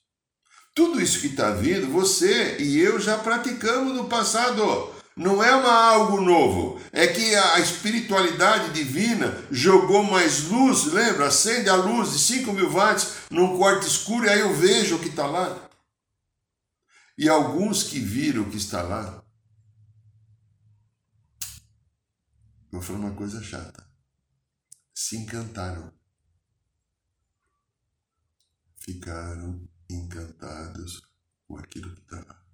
Tudo 0.74 1.02
isso 1.02 1.22
que 1.22 1.28
está 1.28 1.52
vindo, 1.52 1.92
você 1.92 2.58
e 2.60 2.80
eu 2.80 3.00
já 3.00 3.18
praticamos 3.18 3.94
no 3.94 4.06
passado 4.06 4.96
não 5.18 5.44
é 5.44 5.54
uma 5.56 5.74
algo 5.74 6.22
novo, 6.22 6.80
é 6.92 7.08
que 7.08 7.34
a 7.34 7.60
espiritualidade 7.60 8.72
divina 8.72 9.36
jogou 9.50 10.04
mais 10.04 10.44
luz, 10.44 10.86
lembra? 10.86 11.26
Acende 11.26 11.68
a 11.70 11.76
luz 11.76 12.12
de 12.12 12.20
5 12.20 12.54
mil 12.54 12.70
watts 12.70 13.14
num 13.32 13.58
quarto 13.58 13.88
escuro 13.88 14.28
e 14.28 14.30
aí 14.30 14.42
eu 14.42 14.54
vejo 14.54 14.96
o 14.96 15.00
que 15.00 15.10
está 15.10 15.26
lá. 15.26 15.58
E 17.18 17.28
alguns 17.28 17.82
que 17.82 18.00
viram 18.00 18.44
o 18.44 18.50
que 18.52 18.58
está 18.58 18.84
lá, 18.84 19.24
falar 22.82 23.00
uma 23.00 23.16
coisa 23.16 23.42
chata, 23.42 23.88
se 24.94 25.18
encantaram. 25.18 25.94
Ficaram 28.80 29.68
encantados 29.90 31.02
com 31.48 31.58
aquilo 31.58 31.94
que 31.94 32.02
está 32.02 32.18
lá. 32.18 32.46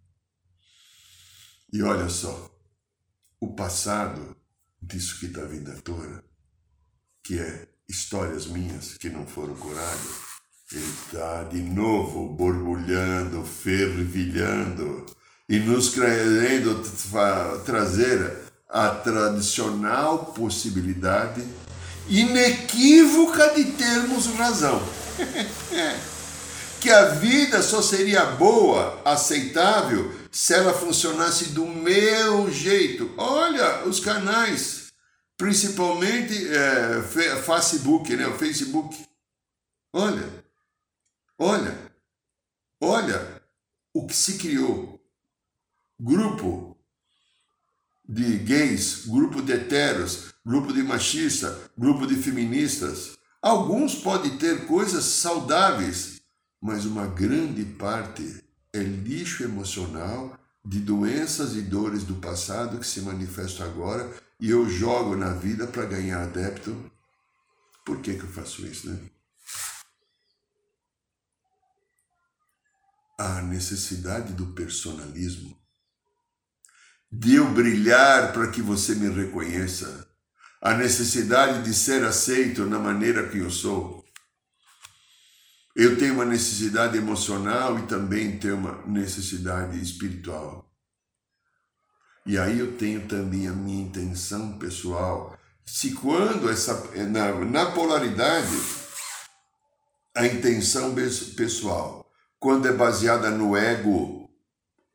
E 1.71 1.81
olha 1.81 2.09
só, 2.09 2.53
o 3.39 3.55
passado 3.55 4.35
disso 4.81 5.19
que 5.19 5.27
está 5.27 5.43
vindo 5.43 5.71
à 5.71 5.81
tona, 5.81 6.23
que 7.23 7.39
é 7.39 7.67
histórias 7.87 8.47
minhas 8.47 8.97
que 8.97 9.09
não 9.09 9.25
foram 9.25 9.55
curadas, 9.55 10.33
ele 10.71 10.83
está 10.83 11.43
de 11.43 11.61
novo 11.61 12.35
borbulhando, 12.35 13.45
fervilhando 13.45 15.05
e 15.47 15.59
nos 15.59 15.89
querendo 15.89 16.81
trazer 17.63 18.42
a 18.73 18.89
tradicional 18.89 20.33
possibilidade 20.33 21.47
inequívoca 22.09 23.53
de 23.53 23.65
termos 23.73 24.25
razão. 24.35 24.81
que 26.81 26.89
a 26.89 27.09
vida 27.09 27.61
só 27.61 27.81
seria 27.81 28.25
boa, 28.25 28.99
aceitável, 29.05 30.13
se 30.31 30.53
ela 30.55 30.73
funcionasse 30.73 31.49
do 31.51 31.65
meu 31.65 32.51
jeito. 32.51 33.13
Olha 33.15 33.87
os 33.87 33.99
canais, 33.99 34.91
principalmente 35.37 36.33
é, 36.49 37.03
Facebook, 37.43 38.13
né? 38.15 38.27
O 38.27 38.37
Facebook. 38.37 38.97
Olha, 39.93 40.27
olha, 41.37 41.77
olha 42.81 43.41
o 43.93 44.07
que 44.07 44.15
se 44.15 44.39
criou. 44.39 44.99
Grupo 45.97 46.72
de 48.07 48.37
gays, 48.39 49.05
grupo 49.05 49.41
de 49.41 49.53
heteros, 49.53 50.33
grupo 50.45 50.73
de 50.73 50.83
machistas, 50.83 51.69
grupo 51.77 52.05
de 52.05 52.15
feministas. 52.15 53.17
Alguns 53.41 53.95
podem 53.95 54.37
ter 54.37 54.65
coisas 54.67 55.05
saudáveis, 55.05 56.21
mas 56.61 56.85
uma 56.85 57.07
grande 57.07 57.63
parte 57.65 58.43
é 58.73 58.79
lixo 58.79 59.43
emocional 59.43 60.37
de 60.65 60.79
doenças 60.79 61.55
e 61.55 61.61
dores 61.61 62.03
do 62.03 62.15
passado 62.15 62.79
que 62.79 62.87
se 62.87 63.01
manifestam 63.01 63.65
agora 63.65 64.13
e 64.39 64.49
eu 64.49 64.69
jogo 64.69 65.15
na 65.15 65.33
vida 65.33 65.67
para 65.67 65.85
ganhar 65.85 66.23
adepto. 66.23 66.91
Por 67.85 68.01
que, 68.01 68.15
que 68.15 68.23
eu 68.23 68.29
faço 68.29 68.65
isso, 68.65 68.89
né? 68.89 68.99
A 73.17 73.41
necessidade 73.41 74.33
do 74.33 74.47
personalismo, 74.47 75.57
de 77.15 77.35
eu 77.35 77.47
brilhar 77.51 78.33
para 78.33 78.47
que 78.47 78.59
você 78.59 78.95
me 78.95 79.07
reconheça, 79.07 80.07
a 80.59 80.73
necessidade 80.73 81.61
de 81.61 81.71
ser 81.71 82.03
aceito 82.03 82.65
na 82.65 82.79
maneira 82.79 83.29
que 83.29 83.37
eu 83.37 83.51
sou, 83.51 84.03
eu 85.75 85.95
tenho 85.99 86.15
uma 86.15 86.25
necessidade 86.25 86.97
emocional 86.97 87.77
e 87.77 87.83
também 87.83 88.39
tenho 88.39 88.55
uma 88.55 88.83
necessidade 88.87 89.79
espiritual. 89.79 90.67
E 92.25 92.35
aí 92.35 92.57
eu 92.57 92.77
tenho 92.77 93.07
também 93.07 93.47
a 93.47 93.51
minha 93.51 93.83
intenção 93.83 94.57
pessoal. 94.57 95.37
Se 95.63 95.91
quando 95.93 96.49
essa 96.49 96.73
na, 97.05 97.31
na 97.45 97.71
polaridade 97.71 98.57
a 100.15 100.25
intenção 100.25 100.95
pessoal, 101.35 102.11
quando 102.39 102.67
é 102.67 102.73
baseada 102.73 103.29
no 103.29 103.55
ego, 103.55 104.31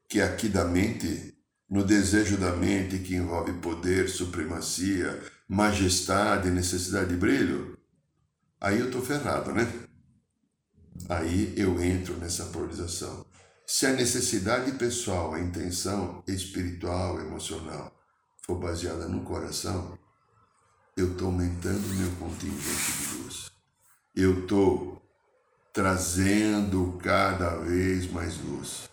que 0.09 0.19
é 0.19 0.25
aqui 0.25 0.49
da 0.49 0.65
mente, 0.65 1.38
no 1.69 1.85
desejo 1.85 2.37
da 2.39 2.55
mente 2.57 2.99
que 2.99 3.15
envolve 3.15 3.53
poder, 3.55 4.09
supremacia, 4.09 5.23
majestade, 5.47 6.51
necessidade 6.51 7.11
de 7.11 7.17
brilho, 7.17 7.79
aí 8.61 8.81
eu 8.81 8.87
estou 8.87 9.03
ferrado, 9.03 9.53
né? 9.53 9.71
Aí 11.09 11.55
eu 11.57 11.83
entro 11.83 12.17
nessa 12.17 12.47
polarização. 12.47 13.25
Se 13.67 13.87
a 13.87 13.93
necessidade 13.93 14.73
pessoal, 14.73 15.35
a 15.35 15.41
intenção 15.41 16.23
espiritual, 16.27 17.21
emocional 17.21 17.95
for 18.43 18.59
baseada 18.59 19.07
no 19.07 19.21
coração, 19.21 19.99
eu 20.97 21.13
estou 21.13 21.29
aumentando 21.29 21.87
meu 21.95 22.11
contingente 22.13 22.93
de 22.93 23.23
luz. 23.23 23.53
Eu 24.17 24.41
estou 24.41 25.03
trazendo 25.73 26.99
cada 27.03 27.57
vez 27.57 28.11
mais 28.11 28.37
luz. 28.39 28.89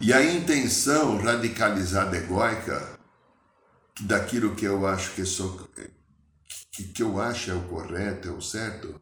E 0.00 0.12
a 0.12 0.22
intenção 0.22 1.16
radicalizada 1.16 2.16
egóica, 2.18 2.98
daquilo 4.02 4.54
que 4.54 4.66
eu 4.66 4.86
acho 4.86 5.14
que, 5.14 5.24
sou, 5.24 5.68
que, 6.70 6.84
que 6.92 7.02
eu 7.02 7.18
acho 7.18 7.50
é 7.50 7.54
o 7.54 7.66
correto, 7.68 8.28
é 8.28 8.30
o 8.30 8.40
certo, 8.40 9.00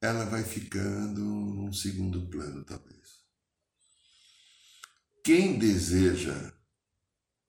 ela 0.00 0.24
vai 0.24 0.42
ficando 0.42 1.20
num 1.20 1.72
segundo 1.72 2.26
plano, 2.28 2.64
talvez. 2.64 2.96
Quem 5.22 5.58
deseja, 5.58 6.54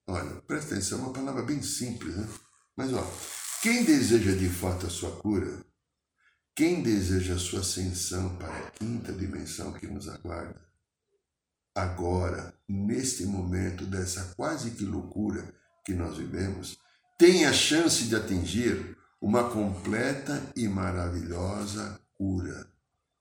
olha, 0.05 0.41
presta 0.41 0.73
atenção, 0.73 0.99
é 0.99 1.01
uma 1.03 1.13
palavra 1.13 1.43
bem 1.43 1.61
simples, 1.61 2.15
né? 2.17 2.27
Mas, 2.75 2.91
ó, 2.91 3.03
quem 3.61 3.85
deseja 3.85 4.35
de 4.35 4.49
fato 4.49 4.85
a 4.85 4.89
sua 4.89 5.15
cura, 5.21 5.65
quem 6.55 6.81
deseja 6.81 7.35
a 7.35 7.39
sua 7.39 7.61
ascensão 7.61 8.35
para 8.37 8.67
a 8.67 8.71
quinta 8.71 9.13
dimensão 9.13 9.71
que 9.73 9.87
nos 9.87 10.09
aguarda, 10.09 10.66
agora, 11.77 12.53
neste 12.67 13.25
momento 13.25 13.85
dessa 13.85 14.33
quase 14.35 14.71
que 14.71 14.83
loucura 14.83 15.53
que 15.85 15.93
nós 15.93 16.17
vivemos, 16.17 16.77
tem 17.17 17.45
a 17.45 17.53
chance 17.53 18.05
de 18.05 18.15
atingir 18.15 18.97
uma 19.21 19.49
completa 19.49 20.41
e 20.55 20.67
maravilhosa 20.67 21.99
cura. 22.15 22.67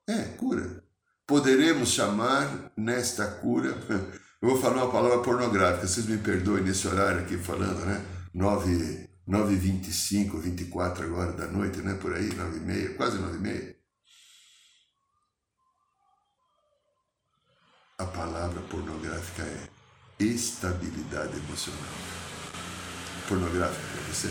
É, 0.09 0.23
cura. 0.37 0.83
Poderemos 1.27 1.91
chamar 1.91 2.73
nesta 2.77 3.27
cura. 3.27 3.75
Eu 4.41 4.51
vou 4.51 4.61
falar 4.61 4.85
uma 4.85 4.93
palavra 4.93 5.23
pornográfica, 5.23 5.87
vocês 5.87 6.07
me 6.07 6.19
perdoem 6.19 6.63
nesse 6.63 6.87
horário 6.87 7.21
aqui 7.21 7.39
falando, 7.39 7.85
né? 7.85 8.05
9, 8.35 9.09
9 9.27 9.57
25, 9.57 10.39
24 10.39 11.05
agora 11.05 11.33
da 11.33 11.47
noite, 11.47 11.79
né? 11.79 11.95
Por 11.95 12.15
aí, 12.15 12.33
9 12.35 12.57
e 12.57 12.61
meia, 12.61 12.95
quase 12.95 13.19
9 13.19 13.37
e 13.37 13.41
meia. 13.41 13.77
A 17.99 18.05
palavra 18.05 18.61
pornográfica 18.63 19.43
é 19.43 19.69
estabilidade 20.23 21.35
emocional. 21.39 21.83
Pornográfica 23.27 23.83
para 23.93 24.03
você? 24.03 24.29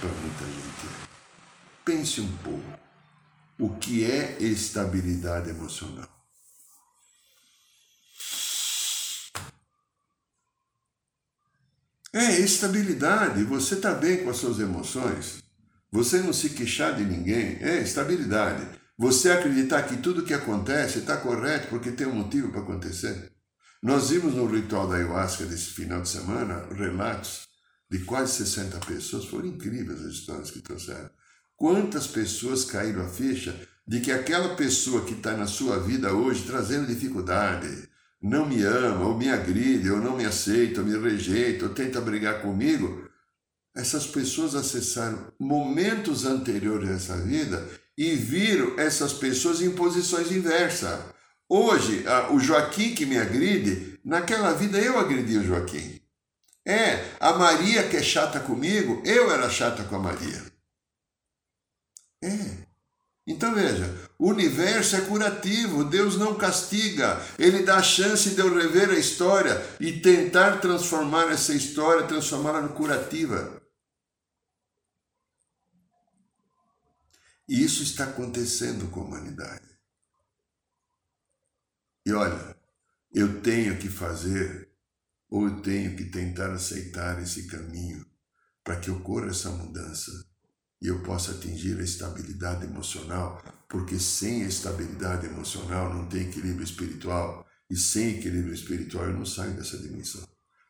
Para 0.00 0.10
muita 0.10 0.44
gente. 0.44 1.08
Pense 1.84 2.20
um 2.20 2.36
pouco. 2.38 2.78
O 3.58 3.70
que 3.78 4.04
é 4.04 4.36
estabilidade 4.42 5.48
emocional? 5.48 6.08
É 12.12 12.38
estabilidade. 12.40 13.42
Você 13.44 13.76
está 13.76 13.94
bem 13.94 14.24
com 14.24 14.30
as 14.30 14.36
suas 14.36 14.60
emoções. 14.60 15.42
Você 15.90 16.20
não 16.20 16.32
se 16.34 16.50
queixar 16.50 16.94
de 16.94 17.04
ninguém. 17.04 17.56
É 17.62 17.80
estabilidade. 17.80 18.83
Você 18.96 19.30
acreditar 19.30 19.82
que 19.82 19.96
tudo 19.96 20.22
que 20.22 20.32
acontece 20.32 21.00
está 21.00 21.16
correto 21.16 21.68
porque 21.68 21.90
tem 21.90 22.06
um 22.06 22.14
motivo 22.14 22.50
para 22.50 22.60
acontecer. 22.60 23.32
Nós 23.82 24.10
vimos 24.10 24.34
no 24.34 24.46
ritual 24.46 24.88
da 24.88 24.96
ayahuasca 24.96 25.44
desse 25.46 25.70
final 25.70 26.00
de 26.00 26.08
semana 26.08 26.64
relatos 26.72 27.48
de 27.90 27.98
quase 28.04 28.44
60 28.44 28.78
pessoas. 28.86 29.24
Foram 29.24 29.46
incríveis 29.46 30.00
as 30.00 30.12
histórias 30.12 30.50
que 30.52 30.60
trouxeram. 30.60 31.10
Quantas 31.56 32.06
pessoas 32.06 32.64
caíram 32.64 33.04
a 33.04 33.08
ficha 33.08 33.54
de 33.86 34.00
que 34.00 34.12
aquela 34.12 34.54
pessoa 34.54 35.04
que 35.04 35.14
está 35.14 35.36
na 35.36 35.46
sua 35.46 35.78
vida 35.80 36.14
hoje 36.14 36.46
trazendo 36.46 36.86
dificuldade, 36.86 37.88
não 38.22 38.48
me 38.48 38.62
ama, 38.62 39.06
ou 39.06 39.18
me 39.18 39.28
agride, 39.28 39.90
ou 39.90 39.98
não 39.98 40.16
me 40.16 40.24
aceita, 40.24 40.80
ou 40.80 40.86
me 40.86 40.96
rejeita, 40.96 41.66
ou 41.66 41.74
tenta 41.74 42.00
brigar 42.00 42.40
comigo, 42.40 43.06
essas 43.74 44.06
pessoas 44.06 44.54
acessaram 44.54 45.32
momentos 45.38 46.24
anteriores 46.24 46.88
dessa 46.88 47.16
vida 47.16 47.68
e 47.96 48.14
viram 48.14 48.78
essas 48.78 49.12
pessoas 49.12 49.62
em 49.62 49.70
posições 49.70 50.30
inversas. 50.32 51.00
Hoje, 51.48 52.04
o 52.30 52.40
Joaquim 52.40 52.94
que 52.94 53.06
me 53.06 53.18
agride, 53.18 54.00
naquela 54.04 54.52
vida 54.52 54.78
eu 54.78 54.98
agredi 54.98 55.38
o 55.38 55.44
Joaquim. 55.44 56.00
É, 56.66 57.04
a 57.20 57.34
Maria 57.34 57.86
que 57.88 57.96
é 57.96 58.02
chata 58.02 58.40
comigo, 58.40 59.02
eu 59.04 59.30
era 59.30 59.50
chata 59.50 59.84
com 59.84 59.96
a 59.96 59.98
Maria. 59.98 60.42
É. 62.22 62.64
Então 63.26 63.54
veja, 63.54 63.94
o 64.18 64.28
universo 64.28 64.96
é 64.96 65.00
curativo, 65.02 65.84
Deus 65.84 66.16
não 66.16 66.34
castiga, 66.34 67.20
Ele 67.38 67.62
dá 67.62 67.76
a 67.76 67.82
chance 67.82 68.30
de 68.30 68.40
eu 68.40 68.54
rever 68.54 68.90
a 68.90 68.98
história 68.98 69.64
e 69.80 69.92
tentar 69.92 70.60
transformar 70.60 71.30
essa 71.30 71.54
história, 71.54 72.06
transformá-la 72.06 72.60
no 72.60 72.70
curativa. 72.70 73.62
E 77.48 77.62
isso 77.62 77.82
está 77.82 78.04
acontecendo 78.04 78.90
com 78.90 79.00
a 79.00 79.04
humanidade. 79.04 79.68
E 82.06 82.12
olha, 82.12 82.56
eu 83.12 83.42
tenho 83.42 83.78
que 83.78 83.88
fazer, 83.88 84.70
ou 85.28 85.46
eu 85.48 85.62
tenho 85.62 85.96
que 85.96 86.04
tentar 86.04 86.52
aceitar 86.52 87.22
esse 87.22 87.46
caminho 87.46 88.04
para 88.62 88.80
que 88.80 88.90
ocorra 88.90 89.28
essa 89.28 89.50
mudança 89.50 90.10
e 90.80 90.88
eu 90.88 91.02
possa 91.02 91.32
atingir 91.32 91.78
a 91.78 91.82
estabilidade 91.82 92.66
emocional, 92.66 93.42
porque 93.68 93.98
sem 93.98 94.44
a 94.44 94.48
estabilidade 94.48 95.26
emocional 95.26 95.94
não 95.94 96.06
tem 96.06 96.28
equilíbrio 96.28 96.62
espiritual, 96.62 97.46
e 97.70 97.76
sem 97.76 98.18
equilíbrio 98.18 98.52
espiritual 98.52 99.06
eu 99.06 99.14
não 99.14 99.24
saio 99.24 99.54
dessa 99.54 99.78
dimensão. 99.78 100.22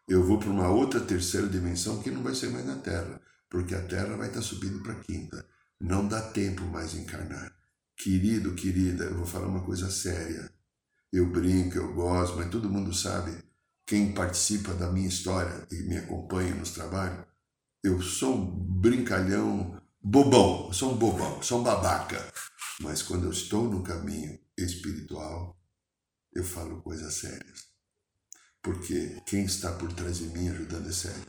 Eu 0.06 0.24
vou 0.24 0.38
para 0.38 0.50
uma 0.50 0.68
outra 0.68 1.00
terceira 1.00 1.48
dimensão 1.48 2.00
que 2.00 2.12
não 2.12 2.22
vai 2.22 2.34
ser 2.34 2.50
mais 2.50 2.64
na 2.64 2.76
Terra, 2.76 3.20
porque 3.50 3.74
a 3.74 3.82
Terra 3.86 4.16
vai 4.16 4.28
estar 4.28 4.42
subindo 4.42 4.80
para 4.82 4.92
a 4.92 5.00
quinta. 5.00 5.44
Não 5.84 6.08
dá 6.08 6.22
tempo 6.30 6.64
mais 6.64 6.94
encarnar. 6.94 7.52
Querido, 7.94 8.54
querida, 8.54 9.04
eu 9.04 9.18
vou 9.18 9.26
falar 9.26 9.48
uma 9.48 9.62
coisa 9.62 9.90
séria. 9.90 10.50
Eu 11.12 11.30
brinco, 11.30 11.76
eu 11.76 11.92
gosto, 11.92 12.38
mas 12.38 12.48
todo 12.48 12.70
mundo 12.70 12.94
sabe, 12.94 13.36
quem 13.84 14.14
participa 14.14 14.72
da 14.72 14.90
minha 14.90 15.06
história 15.06 15.68
e 15.70 15.82
me 15.82 15.98
acompanha 15.98 16.54
nos 16.54 16.70
trabalhos, 16.70 17.26
eu 17.82 18.00
sou 18.00 18.34
um 18.34 18.50
brincalhão 18.80 19.78
bobão, 20.02 20.72
sou 20.72 20.94
um 20.94 20.96
bobão, 20.96 21.42
sou 21.42 21.60
um 21.60 21.62
babaca. 21.62 22.32
Mas 22.80 23.02
quando 23.02 23.24
eu 23.24 23.30
estou 23.30 23.68
no 23.68 23.82
caminho 23.82 24.40
espiritual, 24.56 25.54
eu 26.32 26.44
falo 26.44 26.80
coisas 26.80 27.12
sérias. 27.12 27.66
Porque 28.62 29.20
quem 29.26 29.44
está 29.44 29.70
por 29.72 29.92
trás 29.92 30.16
de 30.16 30.28
mim 30.28 30.48
ajudando 30.48 30.88
é 30.88 30.92
sério. 30.92 31.26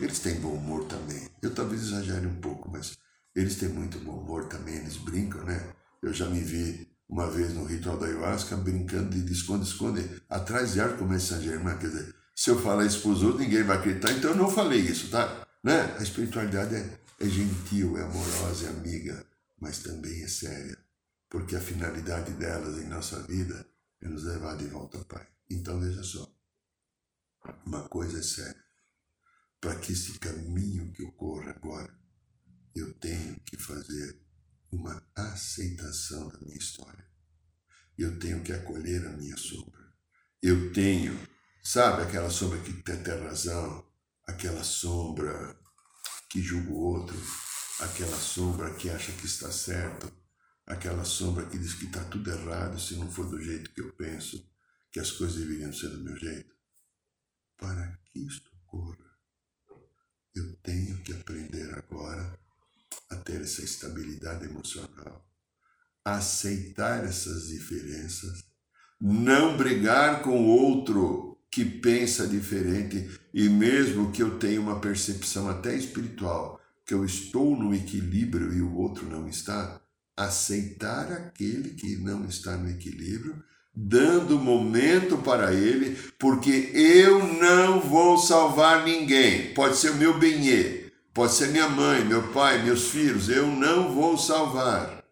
Eles 0.00 0.18
têm 0.18 0.40
bom 0.40 0.54
humor 0.54 0.86
também. 0.86 1.30
Eu 1.40 1.54
talvez 1.54 1.82
exagere 1.82 2.26
um 2.26 2.40
pouco, 2.40 2.68
mas 2.68 2.98
eles 3.34 3.56
têm 3.56 3.68
muito 3.68 3.98
bom 4.00 4.18
humor 4.18 4.46
também, 4.46 4.76
eles 4.76 4.96
brincam, 4.96 5.44
né? 5.44 5.74
Eu 6.02 6.12
já 6.12 6.28
me 6.28 6.40
vi 6.40 6.90
uma 7.08 7.30
vez 7.30 7.54
no 7.54 7.64
ritual 7.64 7.98
da 7.98 8.06
ayahuasca 8.06 8.56
brincando 8.56 9.10
de 9.10 9.32
esconde-esconde 9.32 10.22
atrás 10.28 10.72
de 10.72 10.80
arco 10.80 11.06
Saint-Germain. 11.18 11.78
Quer 11.78 11.88
dizer, 11.88 12.14
se 12.34 12.50
eu 12.50 12.60
falar 12.60 12.86
isso 12.86 13.02
para 13.02 13.10
os 13.10 13.22
outros, 13.22 13.42
ninguém 13.42 13.62
vai 13.62 13.76
acreditar, 13.76 14.12
então 14.12 14.30
eu 14.30 14.36
não 14.36 14.50
falei 14.50 14.80
isso, 14.80 15.10
tá? 15.10 15.46
Né? 15.62 15.94
A 15.98 16.02
espiritualidade 16.02 16.74
é 16.74 17.02
é 17.22 17.28
gentil, 17.28 17.96
é 17.96 18.02
amorosa, 18.02 18.66
é 18.66 18.70
amiga, 18.70 19.24
mas 19.60 19.78
também 19.78 20.24
é 20.24 20.26
séria, 20.26 20.76
porque 21.30 21.54
a 21.54 21.60
finalidade 21.60 22.32
delas 22.32 22.82
em 22.82 22.88
nossa 22.88 23.22
vida 23.22 23.64
é 24.00 24.08
nos 24.08 24.24
levar 24.24 24.56
de 24.56 24.66
volta 24.66 24.98
ao 24.98 25.04
Pai. 25.04 25.24
Então 25.48 25.78
veja 25.78 26.02
só, 26.02 26.28
uma 27.64 27.88
coisa 27.88 28.18
é 28.18 28.22
séria. 28.22 28.60
Para 29.60 29.76
que 29.76 29.92
esse 29.92 30.18
caminho 30.18 30.92
que 30.92 31.04
ocorra 31.04 31.50
agora, 31.50 31.96
eu 32.74 32.92
tenho 32.94 33.38
que 33.40 33.56
fazer 33.56 34.20
uma 34.70 35.06
aceitação 35.14 36.28
da 36.28 36.38
minha 36.40 36.56
história. 36.56 37.06
Eu 37.98 38.18
tenho 38.18 38.42
que 38.42 38.52
acolher 38.52 39.06
a 39.06 39.12
minha 39.12 39.36
sombra. 39.36 39.92
Eu 40.42 40.72
tenho, 40.72 41.18
sabe 41.62 42.02
aquela 42.02 42.30
sombra 42.30 42.58
que 42.60 42.72
tem 42.82 42.96
razão, 43.18 43.86
aquela 44.26 44.64
sombra 44.64 45.56
que 46.30 46.40
julga 46.40 46.70
o 46.70 46.80
outro, 46.80 47.16
aquela 47.80 48.16
sombra 48.16 48.74
que 48.74 48.88
acha 48.88 49.12
que 49.12 49.26
está 49.26 49.52
certo, 49.52 50.10
aquela 50.66 51.04
sombra 51.04 51.46
que 51.46 51.58
diz 51.58 51.74
que 51.74 51.84
está 51.84 52.02
tudo 52.04 52.30
errado 52.30 52.80
se 52.80 52.96
não 52.96 53.10
for 53.10 53.28
do 53.28 53.40
jeito 53.40 53.72
que 53.74 53.82
eu 53.82 53.92
penso, 53.92 54.50
que 54.90 54.98
as 54.98 55.10
coisas 55.10 55.36
deveriam 55.36 55.72
ser 55.72 55.90
do 55.90 56.02
meu 56.02 56.16
jeito. 56.16 56.54
Para 57.58 57.98
que 58.06 58.26
isto 58.26 58.50
ocorra, 58.62 59.12
eu 60.34 60.56
tenho 60.56 61.02
que 61.02 61.12
aprender 61.12 61.72
agora 61.74 62.41
a 63.12 63.16
ter 63.16 63.40
essa 63.40 63.62
estabilidade 63.62 64.44
emocional, 64.44 65.26
aceitar 66.04 67.04
essas 67.04 67.48
diferenças, 67.48 68.44
não 69.00 69.56
brigar 69.56 70.22
com 70.22 70.46
outro 70.46 71.38
que 71.50 71.64
pensa 71.64 72.26
diferente 72.26 73.10
e 73.34 73.48
mesmo 73.48 74.10
que 74.10 74.22
eu 74.22 74.38
tenha 74.38 74.60
uma 74.60 74.80
percepção 74.80 75.48
até 75.48 75.76
espiritual, 75.76 76.60
que 76.86 76.94
eu 76.94 77.04
estou 77.04 77.56
no 77.56 77.74
equilíbrio 77.74 78.52
e 78.52 78.62
o 78.62 78.74
outro 78.74 79.06
não 79.06 79.28
está, 79.28 79.80
aceitar 80.16 81.12
aquele 81.12 81.70
que 81.70 81.96
não 81.96 82.24
está 82.24 82.56
no 82.56 82.70
equilíbrio, 82.70 83.42
dando 83.74 84.38
momento 84.38 85.18
para 85.18 85.52
ele, 85.52 85.96
porque 86.18 86.70
eu 86.74 87.26
não 87.34 87.80
vou 87.80 88.18
salvar 88.18 88.84
ninguém. 88.84 89.54
Pode 89.54 89.76
ser 89.76 89.90
o 89.90 89.96
meu 89.96 90.18
benê, 90.18 90.81
pode 91.14 91.34
ser 91.34 91.48
minha 91.48 91.68
mãe, 91.68 92.04
meu 92.04 92.32
pai, 92.32 92.62
meus 92.62 92.88
filhos, 92.88 93.28
eu 93.28 93.46
não 93.46 93.92
vou 93.94 94.16
salvar. 94.16 95.02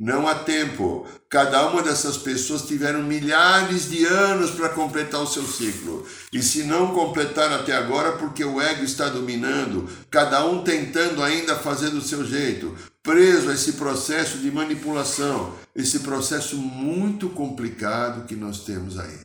Não 0.00 0.26
há 0.26 0.34
tempo. 0.34 1.06
Cada 1.28 1.68
uma 1.68 1.82
dessas 1.82 2.16
pessoas 2.16 2.62
tiveram 2.62 3.02
milhares 3.02 3.90
de 3.90 4.06
anos 4.06 4.50
para 4.50 4.70
completar 4.70 5.20
o 5.20 5.26
seu 5.26 5.42
ciclo. 5.42 6.08
E 6.32 6.42
se 6.42 6.62
não 6.62 6.94
completar 6.94 7.52
até 7.52 7.76
agora, 7.76 8.16
porque 8.16 8.42
o 8.42 8.62
ego 8.62 8.82
está 8.82 9.10
dominando, 9.10 9.86
cada 10.10 10.42
um 10.46 10.64
tentando 10.64 11.22
ainda 11.22 11.54
fazer 11.54 11.90
do 11.90 12.00
seu 12.00 12.24
jeito, 12.24 12.74
preso 13.02 13.50
a 13.50 13.54
esse 13.54 13.74
processo 13.74 14.38
de 14.38 14.50
manipulação, 14.50 15.54
esse 15.76 15.98
processo 16.00 16.56
muito 16.56 17.28
complicado 17.28 18.26
que 18.26 18.34
nós 18.34 18.64
temos 18.64 18.98
aí. 18.98 19.20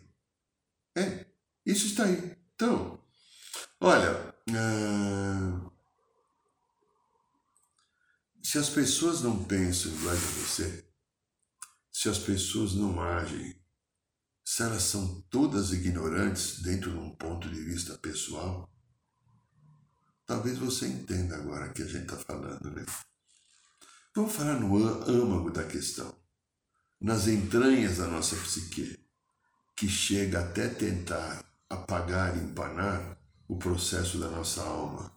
É, 0.98 1.26
isso 1.66 1.88
está 1.88 2.04
aí. 2.04 2.34
Então, 2.54 3.00
olha. 3.80 4.36
Uh 4.50 5.75
se 8.46 8.60
as 8.60 8.70
pessoas 8.70 9.22
não 9.22 9.44
pensam 9.44 9.92
igual 9.92 10.14
a 10.14 10.20
você, 10.20 10.86
se 11.92 12.08
as 12.08 12.20
pessoas 12.20 12.76
não 12.76 13.02
agem, 13.02 13.60
se 14.44 14.62
elas 14.62 14.84
são 14.84 15.20
todas 15.32 15.74
ignorantes 15.74 16.62
dentro 16.62 16.92
de 16.92 16.98
um 17.00 17.10
ponto 17.16 17.50
de 17.50 17.60
vista 17.60 17.98
pessoal, 17.98 18.72
talvez 20.28 20.60
você 20.60 20.86
entenda 20.86 21.36
agora 21.36 21.72
o 21.72 21.74
que 21.74 21.82
a 21.82 21.88
gente 21.88 22.04
está 22.04 22.18
falando, 22.18 22.70
né? 22.70 22.86
Vamos 24.16 24.32
falar 24.32 24.60
no 24.60 24.78
âmago 24.78 25.50
da 25.50 25.64
questão, 25.64 26.16
nas 27.02 27.28
entranhas 27.28 27.98
da 27.98 28.08
nossa 28.08 28.36
psique, 28.36 29.04
que 29.76 29.90
chega 29.90 30.42
até 30.42 30.70
tentar 30.70 31.44
apagar 31.68 32.38
e 32.38 32.42
empanar 32.42 33.18
o 33.48 33.58
processo 33.58 34.20
da 34.20 34.30
nossa 34.30 34.62
alma, 34.62 35.12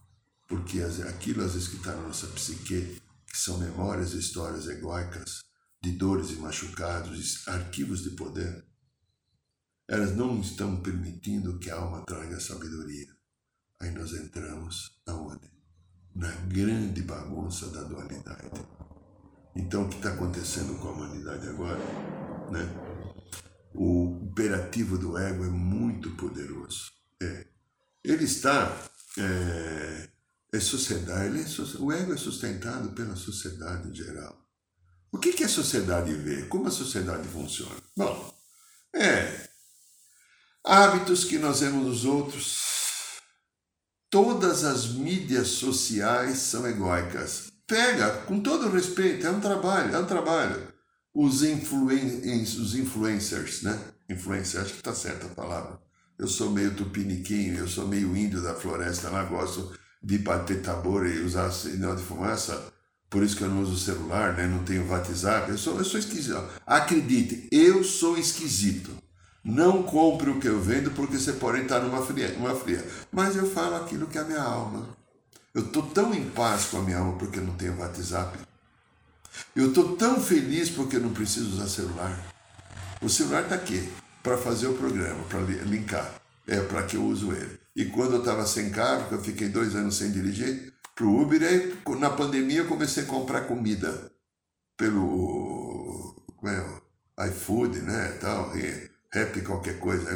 porque 0.48 0.80
aquilo 0.80 1.44
às 1.44 1.52
vezes 1.52 1.68
que 1.68 1.76
está 1.76 1.94
na 1.94 2.04
nossa 2.04 2.26
psique 2.28 3.06
que 3.30 3.38
são 3.38 3.58
memórias 3.58 4.14
e 4.14 4.18
histórias 4.18 4.66
egóicas 4.66 5.42
de 5.82 5.92
dores 5.92 6.30
e 6.30 6.36
machucados, 6.36 7.46
arquivos 7.46 8.02
de 8.02 8.10
poder, 8.10 8.66
elas 9.86 10.14
não 10.14 10.40
estão 10.40 10.80
permitindo 10.82 11.58
que 11.58 11.70
a 11.70 11.76
alma 11.76 12.04
traga 12.04 12.38
sabedoria. 12.40 13.08
Aí 13.80 13.90
nós 13.90 14.12
entramos 14.12 15.00
aonde? 15.06 15.50
Na 16.14 16.30
grande 16.46 17.02
bagunça 17.02 17.68
da 17.70 17.84
dualidade. 17.84 18.50
Então, 19.54 19.84
o 19.84 19.88
que 19.88 19.96
está 19.96 20.12
acontecendo 20.12 20.78
com 20.78 20.88
a 20.88 20.92
humanidade 20.92 21.48
agora? 21.48 21.78
Né? 22.50 22.68
O 23.74 24.18
imperativo 24.22 24.98
do 24.98 25.16
ego 25.16 25.44
é 25.44 25.48
muito 25.48 26.10
poderoso. 26.16 26.92
É. 27.22 27.46
Ele 28.04 28.24
está. 28.24 28.76
É, 29.18 30.08
é 30.52 30.60
sociedade, 30.60 31.38
é, 31.38 31.80
o 31.80 31.92
ego 31.92 32.14
é 32.14 32.16
sustentado 32.16 32.90
pela 32.90 33.14
sociedade 33.16 33.88
em 33.88 33.94
geral. 33.94 34.46
O 35.12 35.18
que, 35.18 35.32
que 35.32 35.44
a 35.44 35.48
sociedade 35.48 36.12
vê? 36.14 36.46
Como 36.46 36.68
a 36.68 36.70
sociedade 36.70 37.26
funciona? 37.28 37.76
Bom, 37.96 38.34
é 38.94 39.48
hábitos 40.64 41.24
que 41.24 41.38
nós 41.38 41.60
vemos 41.60 41.86
nos 41.86 42.04
outros. 42.04 42.58
Todas 44.10 44.64
as 44.64 44.88
mídias 44.88 45.48
sociais 45.48 46.38
são 46.38 46.66
egóicas. 46.66 47.50
Pega, 47.66 48.22
com 48.22 48.40
todo 48.40 48.70
respeito, 48.70 49.26
é 49.26 49.30
um 49.30 49.40
trabalho, 49.40 49.94
é 49.94 49.98
um 49.98 50.06
trabalho. 50.06 50.72
Os, 51.14 51.42
influen 51.42 52.22
os 52.42 52.74
influencers, 52.74 53.62
né? 53.62 53.78
Influencer, 54.08 54.60
acho 54.60 54.72
que 54.72 54.78
está 54.78 54.94
certa 54.94 55.26
a 55.26 55.30
palavra. 55.30 55.78
Eu 56.18 56.26
sou 56.26 56.50
meio 56.50 56.74
tupiniquinho, 56.74 57.58
eu 57.58 57.68
sou 57.68 57.86
meio 57.86 58.16
índio 58.16 58.42
da 58.42 58.54
floresta 58.54 59.10
lá, 59.10 59.24
gosto 59.24 59.78
de 60.02 60.18
bater 60.18 60.62
tambor 60.62 61.06
e 61.06 61.20
usar 61.20 61.50
sinal 61.50 61.96
de 61.96 62.02
fumaça. 62.02 62.72
Por 63.10 63.22
isso 63.22 63.36
que 63.36 63.42
eu 63.42 63.48
não 63.48 63.62
uso 63.62 63.78
celular, 63.78 64.34
né? 64.34 64.46
não 64.46 64.62
tenho 64.64 64.88
WhatsApp. 64.88 65.50
Eu 65.50 65.58
sou, 65.58 65.78
eu 65.78 65.84
sou 65.84 65.98
esquisito. 65.98 66.44
Acredite, 66.66 67.48
eu 67.50 67.82
sou 67.82 68.18
esquisito. 68.18 68.90
Não 69.42 69.82
compre 69.82 70.28
o 70.30 70.38
que 70.38 70.46
eu 70.46 70.60
vendo 70.60 70.90
porque 70.90 71.18
você 71.18 71.32
pode 71.32 71.62
estar 71.62 71.80
numa 71.80 72.04
fria, 72.04 72.32
numa 72.32 72.54
fria. 72.54 72.84
Mas 73.10 73.34
eu 73.34 73.50
falo 73.50 73.76
aquilo 73.76 74.06
que 74.06 74.18
é 74.18 74.20
a 74.20 74.24
minha 74.24 74.42
alma. 74.42 74.86
Eu 75.54 75.62
estou 75.62 75.82
tão 75.82 76.12
em 76.12 76.28
paz 76.28 76.66
com 76.66 76.78
a 76.78 76.82
minha 76.82 76.98
alma 76.98 77.18
porque 77.18 77.40
não 77.40 77.54
tenho 77.54 77.78
WhatsApp. 77.78 78.38
Eu 79.56 79.68
estou 79.68 79.96
tão 79.96 80.20
feliz 80.20 80.68
porque 80.68 80.98
não 80.98 81.12
preciso 81.12 81.48
usar 81.50 81.66
celular. 81.66 82.18
O 83.00 83.08
celular 83.08 83.44
está 83.44 83.54
aqui 83.54 83.88
para 84.22 84.36
fazer 84.36 84.66
o 84.66 84.74
programa, 84.74 85.22
para 85.24 85.40
linkar. 85.40 86.12
É 86.46 86.60
para 86.60 86.82
que 86.82 86.96
eu 86.96 87.04
uso 87.04 87.32
ele. 87.32 87.58
E 87.78 87.84
quando 87.84 88.14
eu 88.14 88.18
estava 88.18 88.44
sem 88.44 88.70
carro, 88.70 89.08
que 89.08 89.14
eu 89.14 89.22
fiquei 89.22 89.48
dois 89.48 89.76
anos 89.76 89.96
sem 89.96 90.10
dirigir, 90.10 90.74
para 90.96 91.06
o 91.06 91.22
Uber, 91.22 91.40
aí 91.40 91.78
na 92.00 92.10
pandemia 92.10 92.62
eu 92.62 92.66
comecei 92.66 93.04
a 93.04 93.06
comprar 93.06 93.42
comida 93.42 94.10
pelo 94.76 96.24
como 96.34 96.52
é, 96.52 97.28
iFood, 97.28 97.78
né, 97.82 98.18
tal, 98.20 98.58
e 98.58 98.90
rap 99.12 99.40
qualquer 99.42 99.78
coisa. 99.78 100.10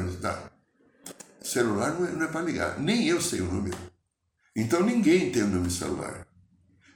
Celular 1.40 1.92
não 2.00 2.24
é, 2.24 2.24
é 2.24 2.32
para 2.32 2.40
ligar, 2.42 2.80
nem 2.80 3.06
eu 3.06 3.20
sei 3.20 3.40
o 3.40 3.46
número. 3.46 3.78
Então 4.56 4.82
ninguém 4.84 5.30
tem 5.30 5.44
o 5.44 5.46
número 5.46 5.68
de 5.68 5.74
celular. 5.74 6.26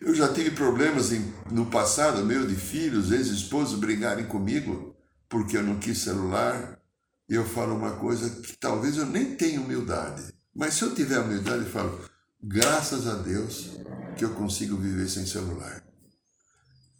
Eu 0.00 0.16
já 0.16 0.34
tive 0.34 0.50
problemas 0.50 1.12
em, 1.12 1.32
no 1.48 1.66
passado, 1.66 2.24
meu, 2.24 2.44
de 2.44 2.56
filhos, 2.56 3.12
ex-esposos 3.12 3.78
brigarem 3.78 4.26
comigo 4.26 4.96
porque 5.28 5.56
eu 5.56 5.62
não 5.62 5.78
quis 5.78 5.98
celular. 5.98 6.80
E 7.28 7.34
eu 7.36 7.44
falo 7.44 7.76
uma 7.76 7.92
coisa 7.92 8.42
que 8.42 8.56
talvez 8.56 8.96
eu 8.96 9.06
nem 9.06 9.36
tenha 9.36 9.60
humildade. 9.60 10.35
Mas 10.56 10.74
se 10.74 10.82
eu 10.82 10.94
tiver 10.94 11.18
humildade, 11.18 11.64
eu 11.64 11.70
falo, 11.70 12.00
graças 12.42 13.06
a 13.06 13.14
Deus 13.14 13.72
que 14.16 14.24
eu 14.24 14.30
consigo 14.30 14.76
viver 14.76 15.08
sem 15.08 15.26
celular. 15.26 15.84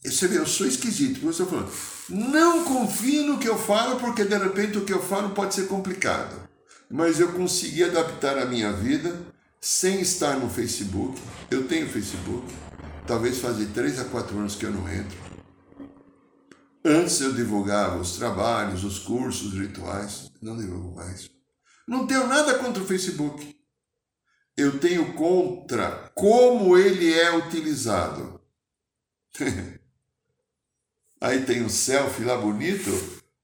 E 0.05 0.11
você 0.11 0.29
vê, 0.29 0.39
eu 0.39 0.47
sou 0.47 0.67
esquisito, 0.67 1.21
porque 1.21 1.43
eu 1.43 1.69
não 2.11 2.65
confie 2.65 3.23
no 3.23 3.39
que 3.39 3.49
eu 3.49 3.59
falo, 3.59 3.99
porque 3.99 4.25
de 4.25 4.37
repente 4.37 4.77
o 4.77 4.85
que 4.85 4.93
eu 4.93 5.03
falo 5.03 5.31
pode 5.31 5.55
ser 5.55 5.67
complicado. 5.67 6.47
Mas 6.91 7.19
eu 7.19 7.33
consegui 7.33 7.83
adaptar 7.83 8.39
a 8.39 8.45
minha 8.45 8.73
vida 8.73 9.19
sem 9.61 10.01
estar 10.01 10.39
no 10.39 10.51
Facebook. 10.51 11.21
Eu 11.51 11.67
tenho 11.67 11.89
Facebook, 11.89 12.47
talvez 13.07 13.39
fazia 13.39 13.67
três 13.73 13.99
a 13.99 14.05
quatro 14.05 14.39
anos 14.39 14.55
que 14.55 14.67
eu 14.67 14.71
não 14.71 14.87
entro. 14.89 15.19
Antes 16.85 17.21
eu 17.21 17.33
divulgava 17.33 17.99
os 17.99 18.17
trabalhos, 18.17 18.85
os 18.85 18.99
cursos, 19.01 19.55
os 19.55 19.59
rituais, 19.59 20.31
não 20.41 20.57
divulgo 20.57 20.95
mais. 20.95 21.36
Não 21.87 22.07
tenho 22.07 22.27
nada 22.27 22.59
contra 22.59 22.83
o 22.83 22.87
Facebook. 22.87 23.55
Eu 24.57 24.81
tenho 24.81 25.13
contra 25.15 26.11
como 26.15 26.77
ele 26.77 27.13
é 27.13 27.37
utilizado. 27.37 28.41
Aí 31.21 31.45
tem 31.45 31.63
um 31.63 31.69
selfie 31.69 32.25
lá 32.25 32.37
bonito. 32.37 32.91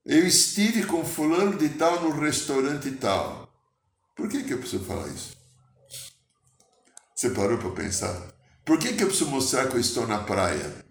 Eu 0.04 0.26
estive 0.26 0.84
com 0.84 1.04
fulano 1.04 1.56
de 1.56 1.68
tal 1.70 2.02
no 2.02 2.10
restaurante 2.18 2.90
tal. 2.92 3.48
Por 4.16 4.28
que, 4.28 4.42
que 4.42 4.52
eu 4.52 4.58
preciso 4.58 4.84
falar 4.84 5.08
isso? 5.08 5.36
Você 7.14 7.30
parou 7.30 7.58
para 7.58 7.70
pensar? 7.70 8.32
Por 8.64 8.78
que, 8.78 8.94
que 8.94 9.02
eu 9.02 9.08
preciso 9.08 9.30
mostrar 9.30 9.68
que 9.68 9.76
eu 9.76 9.80
estou 9.80 10.06
na 10.06 10.18
praia? 10.18 10.84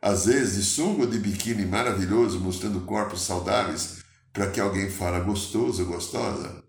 Às 0.00 0.26
vezes 0.26 0.56
de 0.56 0.64
sunga 0.64 1.06
de 1.06 1.18
biquíni 1.18 1.64
maravilhoso, 1.64 2.40
mostrando 2.40 2.80
corpos 2.82 3.22
saudáveis, 3.22 4.02
para 4.32 4.50
que 4.50 4.60
alguém 4.60 4.90
fale 4.90 5.24
gostoso, 5.24 5.84
gostosa? 5.84 6.62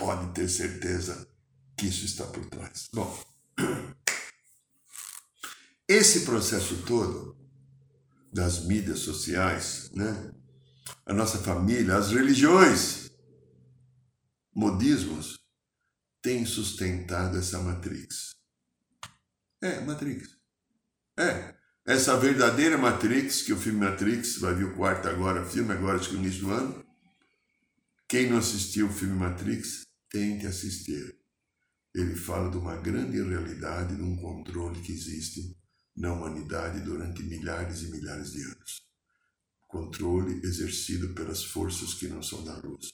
Pode 0.00 0.32
ter 0.32 0.48
certeza 0.48 1.28
que 1.76 1.86
isso 1.86 2.06
está 2.06 2.24
por 2.24 2.46
trás. 2.46 2.88
Bom, 2.90 3.22
esse 5.86 6.20
processo 6.22 6.82
todo 6.86 7.36
das 8.32 8.64
mídias 8.64 9.00
sociais, 9.00 9.90
né? 9.92 10.32
a 11.04 11.12
nossa 11.12 11.36
família, 11.36 11.98
as 11.98 12.12
religiões, 12.12 13.10
modismos, 14.54 15.38
têm 16.22 16.46
sustentado 16.46 17.36
essa 17.36 17.58
matrix. 17.58 18.34
É, 19.60 19.80
Matrix. 19.80 20.30
É, 21.18 21.54
essa 21.86 22.16
verdadeira 22.16 22.78
Matrix, 22.78 23.42
que 23.42 23.52
o 23.52 23.58
filme 23.58 23.80
Matrix, 23.80 24.38
vai 24.38 24.54
vir 24.54 24.64
o 24.64 24.74
quarto 24.74 25.08
agora, 25.08 25.44
filme 25.44 25.74
agora, 25.74 25.98
acho 25.98 26.08
que 26.08 26.14
no 26.14 26.22
início 26.22 26.40
do 26.44 26.52
ano. 26.52 26.86
Quem 28.08 28.30
não 28.30 28.38
assistiu 28.38 28.86
o 28.86 28.92
filme 28.92 29.14
Matrix, 29.14 29.89
tem 30.10 30.38
que 30.38 30.46
assistir. 30.46 31.16
Ele 31.94 32.14
fala 32.14 32.50
de 32.50 32.56
uma 32.56 32.76
grande 32.76 33.22
realidade, 33.22 33.96
de 33.96 34.02
um 34.02 34.16
controle 34.16 34.80
que 34.80 34.92
existe 34.92 35.56
na 35.96 36.12
humanidade 36.12 36.80
durante 36.80 37.22
milhares 37.22 37.82
e 37.82 37.90
milhares 37.90 38.32
de 38.32 38.42
anos. 38.42 38.82
Controle 39.68 40.40
exercido 40.44 41.14
pelas 41.14 41.44
forças 41.44 41.94
que 41.94 42.08
não 42.08 42.22
são 42.22 42.44
da 42.44 42.56
luz, 42.58 42.90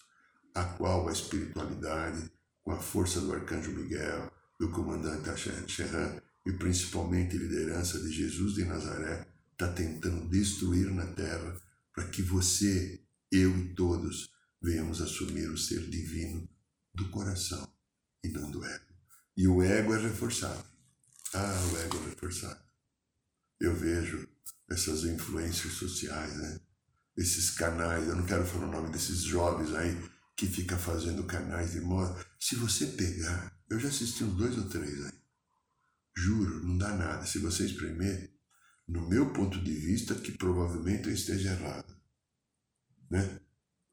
a 0.55 0.65
qual 0.65 1.09
a 1.09 1.13
espiritualidade, 1.13 2.31
com 2.63 2.73
a 2.73 2.81
força 2.81 3.21
do 3.21 3.33
arcanjo 3.33 3.73
Miguel, 3.73 4.31
do 4.59 4.71
comandante 4.71 5.31
Sheran 5.69 6.21
e 6.47 6.53
principalmente 6.53 7.37
a 7.37 7.39
liderança 7.39 7.99
de 8.01 8.11
Jesus 8.11 8.55
de 8.55 8.65
Nazaré, 8.65 9.27
está 9.53 9.73
tentando 9.73 10.29
destruir 10.29 10.91
na 10.91 11.07
terra 11.07 11.59
para 11.95 12.09
que 12.09 12.23
você, 12.23 13.03
eu 13.33 13.57
e 13.59 13.75
todos 13.75 14.31
venhamos 14.63 15.01
assumir 15.01 15.49
o 15.49 15.57
ser 15.57 15.89
divino 15.89 16.49
do 16.97 17.09
coração 17.11 17.71
e 18.25 18.29
não 18.29 18.51
do 18.51 18.65
ego. 18.65 18.95
E 19.37 19.47
o 19.47 19.63
ego 19.63 19.95
é 19.95 20.01
reforçado. 20.01 20.65
Ah, 21.35 21.69
o 21.73 21.77
ego 21.79 21.99
é 21.99 22.09
reforçado. 22.11 22.61
Eu 23.61 23.75
vejo 23.75 24.27
essas 24.69 25.05
influências 25.05 25.75
sociais, 25.75 26.35
né? 26.37 26.61
Esses 27.17 27.51
canais, 27.51 28.07
eu 28.09 28.17
não 28.17 28.27
quero 28.27 28.45
falar 28.45 28.67
o 28.67 28.73
nome 28.73 28.91
desses 28.91 29.21
jovens 29.21 29.75
aí 29.75 29.97
que 30.37 30.47
fica 30.47 30.77
fazendo 30.77 31.25
canais 31.25 31.73
de 31.73 31.81
moda. 31.81 32.19
Se 32.39 32.57
você 32.57 32.87
pegar, 32.87 33.59
eu 33.71 33.79
já 33.79 33.89
assisti 33.89 34.25
uns 34.25 34.35
dois 34.35 34.57
ou 34.59 34.69
três 34.69 35.05
aí. 35.05 35.13
Juro, 36.17 36.67
não 36.67 36.77
dá 36.77 36.95
nada. 36.95 37.27
Se 37.27 37.39
você 37.39 37.65
espremer, 37.65 38.35
no 38.89 39.09
meu 39.09 39.33
ponto 39.33 39.63
de 39.63 39.73
vista, 39.73 40.15
que 40.15 40.33
provavelmente 40.33 41.09
eu 41.09 41.15
esteja 41.15 41.53
errado. 41.53 41.95
Né? 43.11 43.41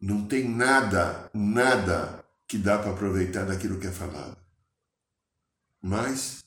Não 0.02 0.28
tem 0.28 0.50
nada, 0.50 1.30
nada 1.34 2.23
que 2.48 2.58
dá 2.58 2.78
para 2.78 2.92
aproveitar 2.92 3.46
daquilo 3.46 3.80
que 3.80 3.88
é 3.88 3.92
falado. 3.92 4.38
Mas 5.82 6.44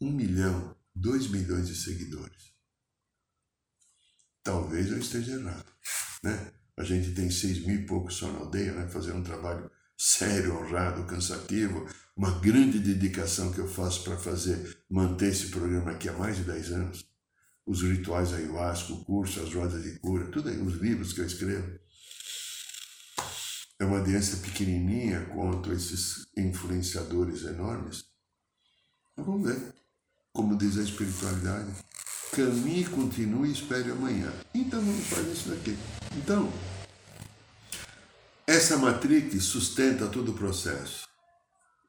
um 0.00 0.10
milhão, 0.10 0.76
dois 0.94 1.28
milhões 1.28 1.68
de 1.68 1.74
seguidores. 1.74 2.54
Talvez 4.42 4.90
eu 4.90 4.98
esteja 4.98 5.32
errado. 5.32 5.72
Né? 6.22 6.52
A 6.76 6.84
gente 6.84 7.14
tem 7.14 7.30
seis 7.30 7.64
mil 7.64 7.80
e 7.80 7.86
poucos 7.86 8.16
só 8.16 8.30
na 8.30 8.40
aldeia, 8.40 8.72
né? 8.72 8.88
fazendo 8.88 9.18
um 9.18 9.22
trabalho 9.22 9.70
sério, 9.96 10.56
honrado, 10.56 11.06
cansativo, 11.06 11.88
uma 12.16 12.38
grande 12.40 12.78
dedicação 12.78 13.52
que 13.52 13.58
eu 13.58 13.68
faço 13.68 14.04
para 14.04 14.16
fazer, 14.16 14.78
manter 14.90 15.30
esse 15.30 15.48
programa 15.48 15.92
aqui 15.92 16.08
há 16.08 16.12
mais 16.12 16.36
de 16.36 16.44
10 16.44 16.72
anos. 16.72 17.06
Os 17.66 17.82
rituais 17.82 18.32
ayahuasca, 18.32 18.92
o 18.92 19.04
curso, 19.04 19.40
as 19.40 19.52
rodas 19.54 19.82
de 19.82 19.98
cura, 19.98 20.30
tudo 20.30 20.48
aí, 20.50 20.60
os 20.60 20.74
livros 20.74 21.12
que 21.12 21.20
eu 21.20 21.26
escrevo. 21.26 21.78
É 23.84 23.86
uma 23.86 23.98
audiência 23.98 24.38
pequenininha 24.38 25.26
contra 25.26 25.74
esses 25.74 26.26
influenciadores 26.34 27.42
enormes. 27.42 28.06
Mas 29.14 29.26
vamos 29.26 29.46
ver. 29.46 29.74
Como 30.32 30.56
diz 30.56 30.78
a 30.78 30.82
espiritualidade, 30.82 31.70
caminhe, 32.34 32.86
continue 32.86 33.50
e 33.50 33.52
espere 33.52 33.90
amanhã. 33.90 34.32
Então 34.54 34.80
vamos 34.80 35.06
fazer 35.06 35.30
isso 35.30 35.50
daqui. 35.50 35.76
Então, 36.16 36.50
Essa 38.46 38.78
matrix 38.78 39.44
sustenta 39.44 40.06
todo 40.06 40.32
o 40.32 40.34
processo. 40.34 41.06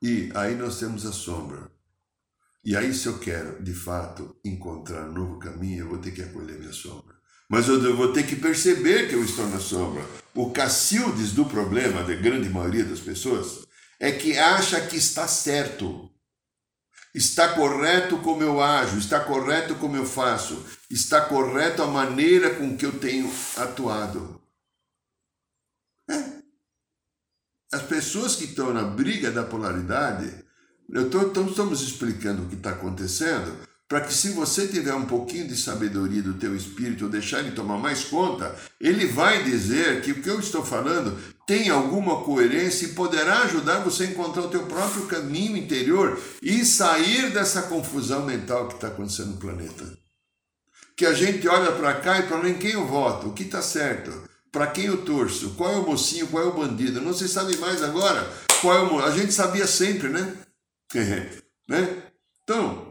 E 0.02 0.30
aí 0.36 0.54
nós 0.54 0.78
temos 0.78 1.06
a 1.06 1.14
sombra. 1.14 1.72
E 2.62 2.76
aí, 2.76 2.94
se 2.94 3.08
eu 3.08 3.20
quero, 3.20 3.64
de 3.64 3.74
fato, 3.74 4.36
encontrar 4.44 5.08
um 5.08 5.14
novo 5.14 5.40
caminho, 5.40 5.86
eu 5.86 5.90
vou 5.90 6.00
ter 6.00 6.12
que 6.12 6.22
acolher 6.22 6.60
minha 6.60 6.74
sombra. 6.74 7.15
Mas 7.50 7.68
eu 7.68 7.96
vou 7.96 8.12
ter 8.12 8.26
que 8.26 8.36
perceber 8.36 9.08
que 9.08 9.16
eu 9.16 9.24
estou 9.24 9.48
na 9.48 9.60
sombra. 9.60 10.04
O 10.34 10.52
Cacildes 10.52 11.32
do 11.32 11.46
problema 11.46 12.04
da 12.04 12.16
grande 12.16 12.50
maioria 12.50 12.84
das 12.84 13.00
pessoas 13.00 13.66
é 14.00 14.12
que 14.12 14.38
acha 14.38 14.82
que 14.88 14.98
está 14.98 15.28
certo. 15.28 16.10
Está 17.14 17.54
correto 17.54 18.18
como 18.18 18.44
eu 18.44 18.62
ajo, 18.62 18.98
está 18.98 19.22
correto 19.22 19.76
como 19.76 19.96
eu 19.96 20.06
faço, 20.06 20.66
está 20.90 21.22
correto 21.22 21.82
a 21.82 21.88
maneira 21.88 22.56
com 22.56 22.76
que 22.76 22.86
eu 22.86 23.00
tenho 23.00 23.32
atuado. 23.56 24.42
É. 26.10 26.36
As 27.72 27.84
pessoas 27.84 28.36
que 28.36 28.44
estão 28.44 28.74
na 28.74 28.84
briga 28.84 29.32
da 29.32 29.44
polaridade, 29.44 30.44
eu 30.90 31.10
tô, 31.10 31.22
estamos 31.48 31.82
explicando 31.82 32.44
o 32.44 32.50
que 32.50 32.56
está 32.56 32.72
acontecendo, 32.72 33.66
para 33.88 34.02
que 34.02 34.14
se 34.14 34.30
você 34.30 34.68
tiver 34.68 34.96
um 34.96 35.06
pouquinho 35.06 35.48
de 35.48 35.56
sabedoria 35.56 36.22
do 36.22 36.34
teu 36.34 36.56
espírito, 36.56 37.08
deixar 37.08 37.40
ele 37.40 37.52
tomar 37.52 37.78
mais 37.78 38.04
conta, 38.04 38.56
ele 38.82 39.06
vai 39.06 39.44
dizer 39.44 40.02
que 40.02 40.12
o 40.12 40.22
que 40.22 40.30
eu 40.30 40.40
estou 40.40 40.66
falando 40.66 41.16
tem 41.46 41.70
alguma 41.70 42.24
coerência 42.24 42.86
e 42.86 42.94
poderá 42.94 43.44
ajudar 43.44 43.80
você 43.80 44.06
a 44.06 44.08
encontrar 44.08 44.44
o 44.44 44.50
teu 44.50 44.66
próprio 44.66 45.06
caminho 45.06 45.56
interior 45.56 46.20
e 46.42 46.66
sair 46.66 47.30
dessa 47.32 47.64
confusão 47.64 48.26
mental 48.26 48.68
que 48.68 48.76
está 48.76 48.88
acontecendo 48.88 49.32
no 49.32 49.38
planeta. 49.38 49.86
Que 50.98 51.06
a 51.06 51.14
gente 51.14 51.48
olha 51.48 51.72
para 51.74 51.94
cá 51.96 52.20
e 52.20 52.28
fala 52.28 52.50
em 52.50 52.58
quem 52.58 52.72
eu 52.72 52.88
voto, 52.88 53.28
o 53.28 53.34
que 53.34 53.44
está 53.44 53.62
certo, 53.62 54.12
para 54.52 54.68
quem 54.68 54.86
eu 54.86 55.04
torço, 55.04 55.52
qual 55.52 55.72
é 55.72 55.76
o 55.76 55.86
mocinho, 55.86 56.28
qual 56.28 56.44
é 56.44 56.48
o 56.48 56.54
bandido. 56.54 57.02
Não 57.02 57.14
se 57.14 57.28
sabe 57.28 57.58
mais 57.58 57.84
agora 57.84 58.28
qual 58.62 58.74
é 58.74 58.82
o. 58.82 59.00
A 59.00 59.12
gente 59.12 59.32
sabia 59.34 59.68
sempre, 59.68 60.10
né? 60.10 60.34
né? 61.68 62.04
Então, 62.44 62.85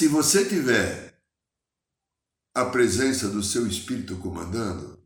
se 0.00 0.08
você 0.08 0.46
tiver 0.46 1.22
a 2.54 2.64
presença 2.64 3.28
do 3.28 3.42
seu 3.42 3.66
espírito 3.66 4.16
comandando, 4.16 4.98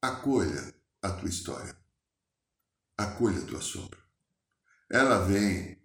acolha 0.00 0.74
a 1.02 1.10
tua 1.10 1.28
história. 1.28 1.76
Acolha 2.96 3.42
a 3.42 3.44
tua 3.44 3.60
sombra. 3.60 3.98
Ela 4.90 5.18
vem, 5.26 5.78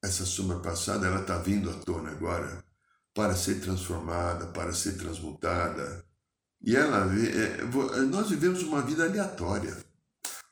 essa 0.00 0.24
sombra 0.24 0.60
passada, 0.60 1.08
ela 1.08 1.22
está 1.22 1.38
vindo 1.38 1.68
à 1.68 1.74
tona 1.74 2.12
agora 2.12 2.64
para 3.12 3.34
ser 3.34 3.60
transformada, 3.60 4.46
para 4.52 4.72
ser 4.72 4.96
transmutada. 4.96 6.06
E 6.62 6.76
ela, 6.76 7.04
é, 7.16 7.64
nós 8.04 8.30
vivemos 8.30 8.62
uma 8.62 8.80
vida 8.80 9.06
aleatória, 9.06 9.76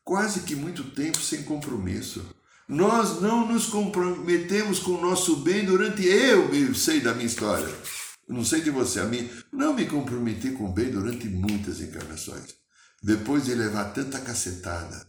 quase 0.03 0.40
que 0.40 0.57
muito 0.57 0.90
tempo 0.90 1.18
sem 1.18 1.44
compromisso. 1.44 2.28
Nós 2.69 3.23
não 3.23 3.51
nos 3.51 3.64
comprometemos 3.64 4.79
com 4.79 4.91
o 4.91 5.01
nosso 5.01 5.37
bem 5.37 5.64
durante 5.64 6.07
eu 6.07 6.75
sei 6.75 7.01
da 7.01 7.14
minha 7.14 7.27
história. 7.27 7.66
Não 8.29 8.45
sei 8.45 8.61
de 8.61 8.69
você, 8.69 9.01
a 9.01 9.05
mim. 9.05 9.27
Não 9.51 9.73
me 9.73 9.87
comprometi 9.87 10.51
com 10.51 10.66
o 10.66 10.73
bem 10.73 10.91
durante 10.91 11.27
muitas 11.29 11.81
encarnações. 11.81 12.55
Depois 13.03 13.47
de 13.47 13.55
levar 13.55 13.95
tanta 13.95 14.21
cacetada, 14.21 15.07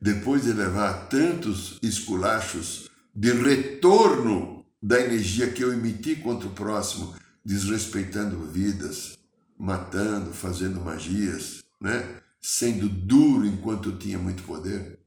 depois 0.00 0.42
de 0.42 0.52
levar 0.52 1.06
tantos 1.08 1.78
esculachos 1.80 2.90
de 3.14 3.30
retorno 3.30 4.66
da 4.82 5.00
energia 5.00 5.52
que 5.52 5.62
eu 5.62 5.72
emiti 5.72 6.16
contra 6.16 6.48
o 6.48 6.52
próximo, 6.52 7.14
desrespeitando 7.44 8.44
vidas, 8.46 9.16
matando, 9.56 10.32
fazendo 10.32 10.80
magias, 10.80 11.62
né? 11.80 12.20
sendo 12.40 12.88
duro 12.88 13.46
enquanto 13.46 13.96
tinha 13.96 14.18
muito 14.18 14.42
poder. 14.42 15.01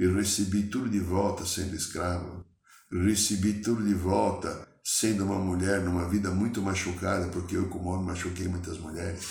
E 0.00 0.06
recebi 0.06 0.62
tudo 0.62 0.88
de 0.88 0.98
volta 0.98 1.44
sendo 1.44 1.76
escravo. 1.76 2.42
Recebi 2.90 3.60
tudo 3.60 3.84
de 3.84 3.92
volta 3.92 4.66
sendo 4.82 5.26
uma 5.26 5.38
mulher 5.38 5.82
numa 5.82 6.08
vida 6.08 6.30
muito 6.30 6.62
machucada, 6.62 7.28
porque 7.28 7.54
eu, 7.54 7.68
como 7.68 7.90
homem, 7.90 8.06
machuquei 8.06 8.48
muitas 8.48 8.78
mulheres. 8.78 9.26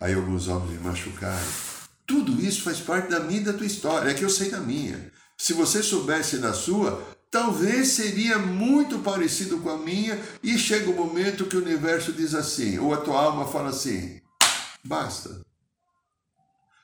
Aí 0.00 0.14
alguns 0.14 0.46
homens 0.46 0.70
me 0.70 0.78
machucaram. 0.78 1.44
Tudo 2.06 2.40
isso 2.40 2.62
faz 2.62 2.78
parte 2.78 3.10
da 3.10 3.18
minha 3.18 3.40
e 3.40 3.44
da 3.44 3.52
tua 3.52 3.66
história. 3.66 4.10
É 4.10 4.14
que 4.14 4.24
eu 4.24 4.30
sei 4.30 4.48
da 4.48 4.60
minha. 4.60 5.10
Se 5.36 5.54
você 5.54 5.82
soubesse 5.82 6.38
da 6.38 6.52
sua, 6.52 7.02
talvez 7.28 7.88
seria 7.88 8.38
muito 8.38 9.00
parecido 9.00 9.58
com 9.58 9.70
a 9.70 9.78
minha, 9.78 10.22
e 10.40 10.56
chega 10.56 10.88
o 10.88 10.92
um 10.92 11.04
momento 11.04 11.46
que 11.46 11.56
o 11.56 11.62
universo 11.62 12.12
diz 12.12 12.32
assim, 12.32 12.78
ou 12.78 12.94
a 12.94 12.98
tua 12.98 13.20
alma 13.20 13.48
fala 13.48 13.70
assim: 13.70 14.20
basta. 14.84 15.44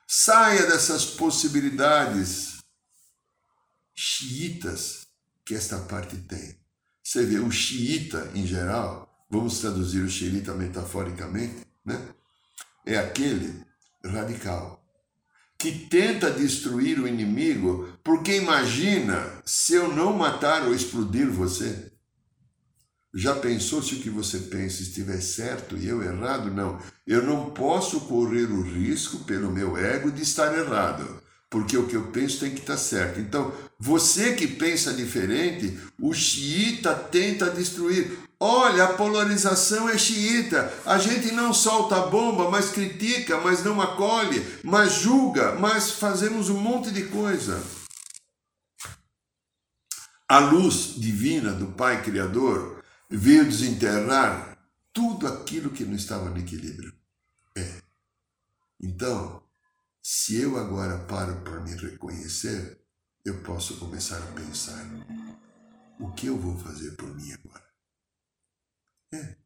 Saia 0.09 0.67
dessas 0.67 1.05
possibilidades 1.05 2.58
xiitas 4.01 5.09
que 5.45 5.57
esta 5.57 5.77
parte 5.77 6.17
tem. 6.19 6.57
Você 7.03 7.27
vê, 7.27 7.41
o 7.41 7.51
xiita 7.51 8.31
em 8.33 8.47
geral, 8.47 9.27
vamos 9.29 9.59
traduzir 9.59 10.05
o 10.05 10.09
xiita 10.09 10.55
metaforicamente, 10.55 11.67
né? 11.85 12.01
É 12.87 12.97
aquele 12.97 13.61
radical 14.05 14.81
que 15.59 15.73
tenta 15.89 16.31
destruir 16.31 17.01
o 17.01 17.09
inimigo 17.09 17.99
porque 18.05 18.37
imagina 18.37 19.43
se 19.45 19.75
eu 19.75 19.93
não 19.93 20.13
matar 20.13 20.63
ou 20.63 20.73
explodir 20.73 21.29
você. 21.29 21.91
Já 23.13 23.35
pensou 23.35 23.83
se 23.83 23.97
o 23.97 24.01
que 24.01 24.11
você 24.11 24.39
pensa 24.39 24.81
estiver 24.81 25.21
certo 25.21 25.77
e 25.77 25.89
eu 25.89 26.05
errado? 26.05 26.53
Não. 26.53 26.81
Eu 27.05 27.25
não 27.25 27.51
posso 27.51 28.03
correr 28.03 28.45
o 28.45 28.63
risco, 28.63 29.25
pelo 29.25 29.51
meu 29.51 29.77
ego, 29.77 30.13
de 30.13 30.23
estar 30.23 30.57
errado 30.57 31.27
porque 31.51 31.77
o 31.77 31.87
que 31.87 31.97
eu 31.97 32.09
penso 32.09 32.41
tem 32.41 32.51
que 32.51 32.61
estar 32.61 32.77
certo. 32.77 33.21
Então, 33.21 33.53
você 33.79 34.35
que 34.35 34.47
pensa 34.47 34.93
diferente, 34.93 35.79
o 36.01 36.13
xiita 36.13 36.95
tenta 36.95 37.51
destruir. 37.51 38.19
Olha, 38.41 38.85
a 38.85 38.93
polarização 38.93 39.89
é 39.89 39.97
xiita. 39.97 40.73
A 40.85 40.99
gente 40.99 41.33
não 41.33 41.53
solta 41.53 41.97
a 41.97 42.07
bomba, 42.07 42.51
mas 42.51 42.71
critica, 42.71 43.41
mas 43.41 43.65
não 43.65 43.81
acolhe, 43.81 44.45
mas 44.63 44.93
julga, 44.93 45.55
mas 45.55 45.93
fazemos 45.93 46.49
um 46.49 46.59
monte 46.59 46.91
de 46.91 47.05
coisa. 47.05 47.63
A 50.29 50.39
luz 50.39 50.95
divina 50.97 51.53
do 51.53 51.69
Pai 51.69 52.03
Criador 52.03 52.85
veio 53.09 53.47
desenterrar 53.47 54.59
tudo 54.93 55.27
aquilo 55.27 55.71
que 55.71 55.85
não 55.85 55.95
estava 55.95 56.29
no 56.29 56.39
equilíbrio. 56.39 56.93
É. 57.57 57.83
Então, 58.81 59.38
se 60.11 60.41
eu 60.41 60.57
agora 60.57 61.05
paro 61.05 61.45
para 61.45 61.61
me 61.61 61.75
reconhecer, 61.77 62.83
eu 63.27 63.43
posso 63.43 63.79
começar 63.79 64.17
a 64.17 64.33
pensar: 64.33 64.83
o 66.01 66.11
que 66.15 66.29
eu 66.29 66.39
vou 66.39 66.57
fazer 66.57 66.97
por 66.97 67.15
mim 67.15 67.31
agora? 67.31 67.75
É, 69.13 69.37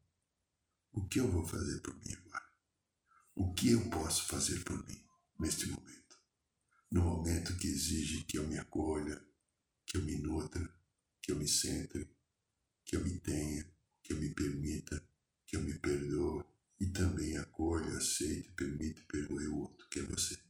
o 0.93 1.05
que 1.05 1.19
eu 1.19 1.29
vou 1.29 1.45
fazer 1.45 1.81
por 1.81 1.93
mim 1.97 2.13
agora? 2.13 2.49
O 3.35 3.53
que 3.53 3.71
eu 3.71 3.89
posso 3.89 4.25
fazer 4.25 4.63
por 4.63 4.81
mim 4.87 5.05
neste 5.37 5.67
momento? 5.67 6.17
No 6.89 7.01
momento 7.01 7.57
que 7.57 7.67
exige 7.67 8.23
que 8.23 8.37
eu 8.37 8.47
me 8.47 8.57
acolha, 8.57 9.21
que 9.85 9.97
eu 9.97 10.01
me 10.01 10.15
nutra, 10.15 10.65
que 11.21 11.33
eu 11.33 11.35
me 11.35 11.47
centre, 11.47 12.09
que 12.85 12.95
eu 12.95 13.03
me 13.03 13.19
tenha, 13.19 13.69
que 14.01 14.13
eu 14.13 14.17
me 14.17 14.33
permita, 14.33 15.05
que 15.45 15.57
eu 15.57 15.61
me 15.61 15.77
perdoe 15.77 16.45
e 16.79 16.87
também 16.87 17.37
acolha, 17.37 17.97
aceite, 17.97 18.53
permite 18.53 19.01
e 19.01 19.05
perdoe 19.05 19.47
o 19.47 19.57
outro, 19.57 19.89
que 19.89 19.99
é 19.99 20.03
você. 20.03 20.41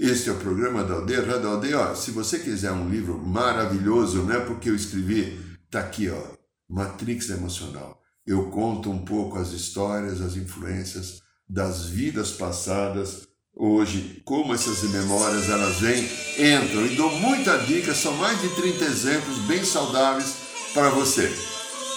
Este 0.00 0.28
é 0.28 0.32
o 0.32 0.36
programa 0.36 0.84
da 0.84 0.94
Aldeia, 0.94 1.26
Rádio 1.26 1.48
Aldeia. 1.48 1.80
Ó, 1.80 1.94
se 1.96 2.12
você 2.12 2.38
quiser 2.38 2.70
um 2.70 2.88
livro 2.88 3.18
maravilhoso, 3.18 4.22
não 4.22 4.32
é 4.32 4.38
porque 4.38 4.70
eu 4.70 4.76
escrevi, 4.76 5.36
tá 5.68 5.80
aqui, 5.80 6.08
ó, 6.08 6.22
Matrix 6.70 7.30
Emocional. 7.30 8.00
Eu 8.24 8.44
conto 8.44 8.92
um 8.92 9.04
pouco 9.04 9.36
as 9.40 9.50
histórias, 9.50 10.20
as 10.20 10.36
influências 10.36 11.20
das 11.48 11.86
vidas 11.86 12.30
passadas, 12.30 13.26
hoje, 13.52 14.22
como 14.24 14.54
essas 14.54 14.84
memórias 14.84 15.50
elas 15.50 15.80
vêm, 15.80 16.04
entram 16.04 16.86
e 16.86 16.94
dou 16.94 17.10
muita 17.18 17.58
dica, 17.58 17.92
são 17.92 18.14
mais 18.18 18.40
de 18.40 18.50
30 18.50 18.84
exemplos 18.84 19.38
bem 19.48 19.64
saudáveis 19.64 20.32
para 20.74 20.90
você. 20.90 21.28